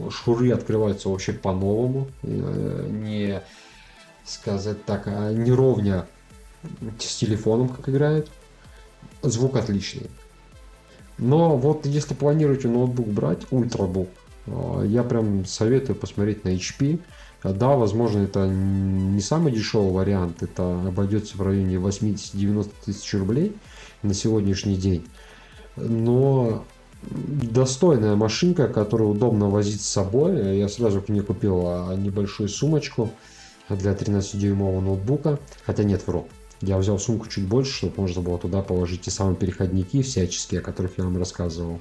шуры 0.10 0.52
открываются 0.52 1.10
вообще 1.10 1.34
по-новому, 1.34 2.08
э, 2.24 2.88
не 2.90 3.42
сказать 4.26 4.86
так, 4.86 5.04
а 5.08 5.32
не 5.32 5.52
ровня 5.52 6.06
с 7.00 7.16
телефоном, 7.18 7.70
как 7.70 7.90
играют. 7.90 8.30
Звук 9.22 9.56
отличный. 9.56 10.10
Но 11.18 11.56
вот 11.58 11.86
если 11.86 12.14
планируете 12.14 12.68
ноутбук 12.68 13.08
брать, 13.08 13.42
ультрабук, 13.52 14.10
а, 14.48 14.84
я 14.84 15.04
прям 15.04 15.46
советую 15.46 15.96
посмотреть 15.96 16.44
на 16.44 16.50
HP. 16.50 17.00
Да, 17.44 17.70
возможно, 17.70 18.20
это 18.20 18.48
не 18.48 19.22
самый 19.22 19.52
дешевый 19.52 19.92
вариант, 19.92 20.44
это 20.44 20.80
обойдется 20.88 21.38
в 21.38 21.42
районе 21.42 21.76
80-90 21.78 22.70
тысяч 22.86 23.14
рублей 23.16 23.56
на 24.04 24.14
сегодняшний 24.14 24.76
день. 24.76 25.08
Но 25.76 26.64
достойная 27.02 28.16
машинка, 28.16 28.68
которую 28.68 29.10
удобно 29.10 29.50
возить 29.50 29.82
с 29.82 29.90
собой. 29.90 30.58
Я 30.58 30.70
сразу 30.70 31.02
к 31.02 31.10
ней 31.10 31.22
купил 31.22 31.64
а, 31.66 31.96
небольшую 31.96 32.50
сумочку 32.50 33.12
для 33.76 33.92
13-дюймового 33.94 34.82
ноутбука. 34.82 35.40
Хотя 35.66 35.84
нет, 35.84 36.06
вру. 36.08 36.28
Я 36.62 36.78
взял 36.78 37.00
сумку 37.00 37.28
чуть 37.28 37.48
больше, 37.48 37.74
чтобы 37.74 38.02
можно 38.02 38.22
было 38.22 38.38
туда 38.38 38.62
положить 38.62 39.02
те 39.02 39.12
самые 39.12 39.36
переходники 39.36 40.02
всяческие, 40.02 40.62
о 40.62 40.64
которых 40.64 40.98
я 40.98 41.04
вам 41.04 41.18
рассказывал. 41.18 41.80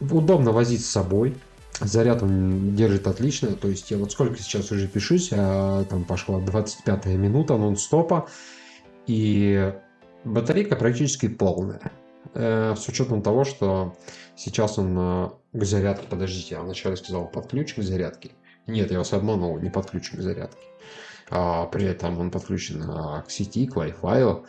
Удобно 0.00 0.52
возить 0.52 0.84
с 0.84 0.90
собой. 0.90 1.36
Заряд 1.80 2.22
он 2.22 2.74
держит 2.74 3.06
отлично. 3.06 3.50
То 3.50 3.68
есть 3.68 3.90
я 3.90 3.98
вот 3.98 4.10
сколько 4.10 4.38
сейчас 4.38 4.72
уже 4.72 4.88
пишусь, 4.88 5.30
а 5.32 5.84
там 5.84 6.04
пошла 6.04 6.40
25 6.40 7.06
минута 7.06 7.56
нон-стопа. 7.56 8.28
И 9.06 9.72
батарейка 10.24 10.74
практически 10.74 11.28
полная. 11.28 11.92
Э, 12.34 12.74
с 12.76 12.88
учетом 12.88 13.22
того, 13.22 13.44
что 13.44 13.96
сейчас 14.36 14.78
он 14.78 14.96
э, 14.98 15.28
к 15.52 15.64
зарядке, 15.64 16.06
подождите, 16.08 16.56
я 16.56 16.62
вначале 16.62 16.96
сказал 16.96 17.26
под 17.28 17.48
ключ 17.48 17.74
к 17.74 17.82
зарядке. 17.82 18.30
Нет, 18.68 18.90
я 18.90 18.98
вас 18.98 19.12
обманул, 19.14 19.58
не 19.58 19.70
подключен 19.70 20.18
к 20.18 20.22
зарядке. 20.22 20.62
А, 21.30 21.66
при 21.66 21.86
этом 21.86 22.18
он 22.20 22.30
подключен 22.30 22.82
а, 22.86 23.22
к 23.22 23.30
сети, 23.30 23.66
к 23.66 23.76
Wi-Fi, 23.76 24.44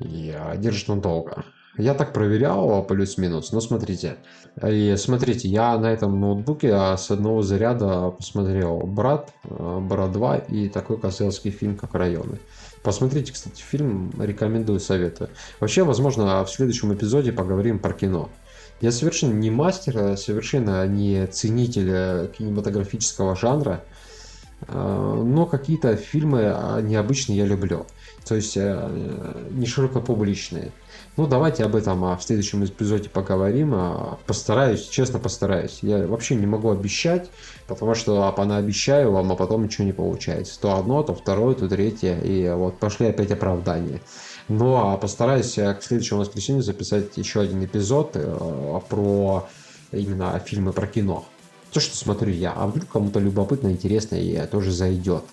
и 0.00 0.34
а, 0.36 0.56
держит 0.56 0.90
он 0.90 1.00
долго. 1.00 1.44
Я 1.78 1.94
так 1.94 2.12
проверял 2.12 2.84
плюс-минус, 2.84 3.50
но 3.50 3.62
смотрите. 3.62 4.18
И 4.62 4.94
смотрите, 4.98 5.48
я 5.48 5.78
на 5.78 5.90
этом 5.90 6.20
ноутбуке 6.20 6.70
с 6.70 7.10
одного 7.10 7.40
заряда 7.40 8.10
посмотрел 8.10 8.80
«Брат», 8.80 9.32
«Брат 9.42 10.10
2» 10.10 10.50
и 10.50 10.68
такой 10.68 11.00
казахский 11.00 11.50
фильм, 11.50 11.78
как 11.78 11.94
«Районы». 11.94 12.40
Посмотрите, 12.82 13.32
кстати, 13.32 13.62
фильм, 13.62 14.12
рекомендую, 14.18 14.80
советую. 14.80 15.30
Вообще, 15.60 15.82
возможно, 15.82 16.44
в 16.44 16.50
следующем 16.50 16.92
эпизоде 16.92 17.32
поговорим 17.32 17.78
про 17.78 17.94
кино. 17.94 18.28
Я 18.82 18.90
совершенно 18.90 19.34
не 19.34 19.48
мастер, 19.48 19.96
а 19.96 20.16
совершенно 20.16 20.84
не 20.88 21.28
ценитель 21.28 21.88
э, 21.88 22.28
кинематографического 22.36 23.36
жанра, 23.36 23.84
э, 24.66 24.72
но 25.24 25.46
какие-то 25.46 25.94
фильмы 25.94 26.52
а, 26.52 26.80
необычные 26.80 27.38
я 27.38 27.46
люблю. 27.46 27.86
То 28.26 28.34
есть 28.34 28.56
э, 28.56 29.46
не 29.52 29.66
широко 29.66 30.00
публичные. 30.00 30.72
Ну, 31.16 31.28
давайте 31.28 31.64
об 31.64 31.76
этом 31.76 32.04
а, 32.04 32.16
в 32.16 32.24
следующем 32.24 32.64
эпизоде 32.64 33.08
поговорим. 33.08 33.72
Постараюсь, 34.26 34.88
честно 34.88 35.20
постараюсь. 35.20 35.78
Я 35.82 36.04
вообще 36.08 36.34
не 36.34 36.46
могу 36.46 36.68
обещать, 36.72 37.30
потому 37.68 37.94
что 37.94 38.34
она 38.36 38.56
обещаю 38.56 39.12
вам, 39.12 39.30
а 39.30 39.36
потом 39.36 39.62
ничего 39.62 39.84
не 39.84 39.92
получается. 39.92 40.60
То 40.60 40.76
одно, 40.76 41.04
то 41.04 41.14
второе, 41.14 41.54
то 41.54 41.68
третье. 41.68 42.18
И 42.18 42.48
вот 42.48 42.80
пошли 42.80 43.06
опять 43.06 43.30
оправдания. 43.30 44.00
Ну 44.48 44.76
а 44.76 44.96
постараюсь 44.96 45.54
к 45.54 45.78
следующему 45.80 46.20
воскресенью 46.20 46.62
записать 46.62 47.16
еще 47.16 47.40
один 47.40 47.64
эпизод 47.64 48.12
э, 48.14 48.80
про 48.88 49.48
именно 49.92 50.38
фильмы 50.40 50.72
про 50.72 50.86
кино. 50.86 51.24
То, 51.72 51.80
что 51.80 51.96
смотрю 51.96 52.32
я. 52.32 52.52
А 52.52 52.66
вдруг 52.66 52.88
кому-то 52.88 53.18
любопытно, 53.18 53.68
интересно 53.68 54.16
и 54.16 54.46
тоже 54.46 54.72
зайдет. 54.72 55.24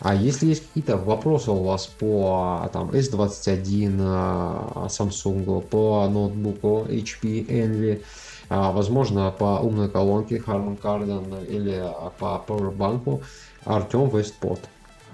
А 0.00 0.14
если 0.14 0.46
есть 0.46 0.66
какие-то 0.68 0.96
вопросы 0.96 1.50
у 1.50 1.62
вас 1.64 1.86
по 1.86 2.68
там, 2.72 2.90
S21 2.90 3.96
э, 3.98 4.86
Samsung, 4.86 5.60
по 5.62 6.08
ноутбуку 6.08 6.86
HP 6.88 7.46
Envy, 7.46 7.94
э, 7.94 8.00
возможно, 8.48 9.30
по 9.36 9.60
умной 9.60 9.88
колонке 9.88 10.36
Harman 10.36 10.80
Kardon 10.80 11.46
или 11.48 11.84
по 12.18 12.44
Powerbank, 12.46 13.22
Артем 13.64 14.08
Вестпот. 14.08 14.60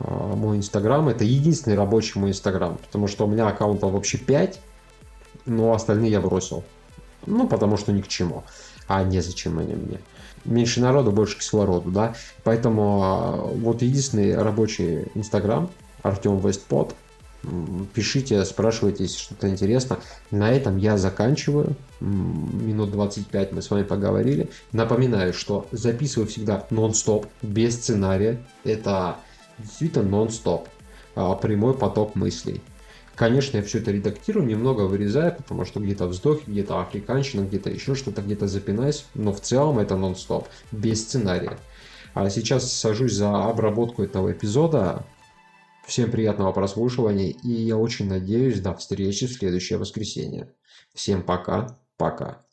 А, 0.00 0.34
мой 0.34 0.56
инстаграм. 0.56 1.08
Это 1.08 1.24
единственный 1.24 1.76
рабочий 1.76 2.18
мой 2.18 2.30
инстаграм, 2.30 2.78
потому 2.78 3.06
что 3.08 3.26
у 3.26 3.30
меня 3.30 3.46
аккаунтов 3.48 3.92
вообще 3.92 4.18
5, 4.18 4.60
но 5.46 5.72
остальные 5.72 6.10
я 6.10 6.20
бросил. 6.20 6.64
Ну, 7.26 7.46
потому 7.46 7.76
что 7.76 7.92
ни 7.92 8.00
к 8.00 8.08
чему. 8.08 8.44
А 8.86 9.02
незачем 9.02 9.58
они 9.58 9.74
мне. 9.74 10.00
Меньше 10.44 10.80
народу, 10.80 11.10
больше 11.10 11.38
кислороду, 11.38 11.90
да. 11.90 12.14
Поэтому 12.42 13.02
а, 13.02 13.36
вот 13.36 13.82
единственный 13.82 14.36
рабочий 14.36 15.06
инстаграм, 15.14 15.70
Артем 16.02 16.38
Вестпот. 16.38 16.94
Пишите, 17.92 18.42
спрашивайте, 18.46 19.04
если 19.04 19.18
что-то 19.18 19.48
интересно. 19.48 19.98
На 20.30 20.50
этом 20.50 20.78
я 20.78 20.96
заканчиваю. 20.96 21.76
Минут 22.00 22.90
25 22.90 23.52
мы 23.52 23.60
с 23.60 23.70
вами 23.70 23.82
поговорили. 23.82 24.48
Напоминаю, 24.72 25.34
что 25.34 25.66
записываю 25.70 26.26
всегда 26.26 26.66
нон-стоп, 26.70 27.26
без 27.42 27.74
сценария. 27.74 28.38
Это 28.64 29.18
действительно 29.58 30.04
нон-стоп. 30.04 30.68
А, 31.14 31.34
прямой 31.36 31.74
поток 31.74 32.14
мыслей. 32.14 32.60
Конечно, 33.14 33.58
я 33.58 33.62
все 33.62 33.78
это 33.78 33.92
редактирую, 33.92 34.46
немного 34.46 34.82
вырезаю, 34.82 35.36
потому 35.36 35.64
что 35.64 35.78
где-то 35.78 36.06
вздох, 36.06 36.46
где-то 36.48 36.80
африканщина, 36.80 37.44
где-то 37.44 37.70
еще 37.70 37.94
что-то, 37.94 38.22
где-то 38.22 38.48
запинаюсь, 38.48 39.06
но 39.14 39.32
в 39.32 39.40
целом 39.40 39.78
это 39.78 39.96
нон-стоп, 39.96 40.48
без 40.72 41.02
сценария. 41.02 41.56
А 42.14 42.28
сейчас 42.30 42.72
сажусь 42.72 43.12
за 43.12 43.44
обработку 43.44 44.02
этого 44.02 44.32
эпизода. 44.32 45.04
Всем 45.86 46.10
приятного 46.10 46.52
прослушивания, 46.52 47.30
и 47.30 47.50
я 47.50 47.76
очень 47.76 48.08
надеюсь 48.08 48.60
до 48.60 48.74
встречи 48.74 49.26
в 49.26 49.32
следующее 49.32 49.78
воскресенье. 49.78 50.48
Всем 50.94 51.22
пока, 51.22 51.78
пока. 51.96 52.43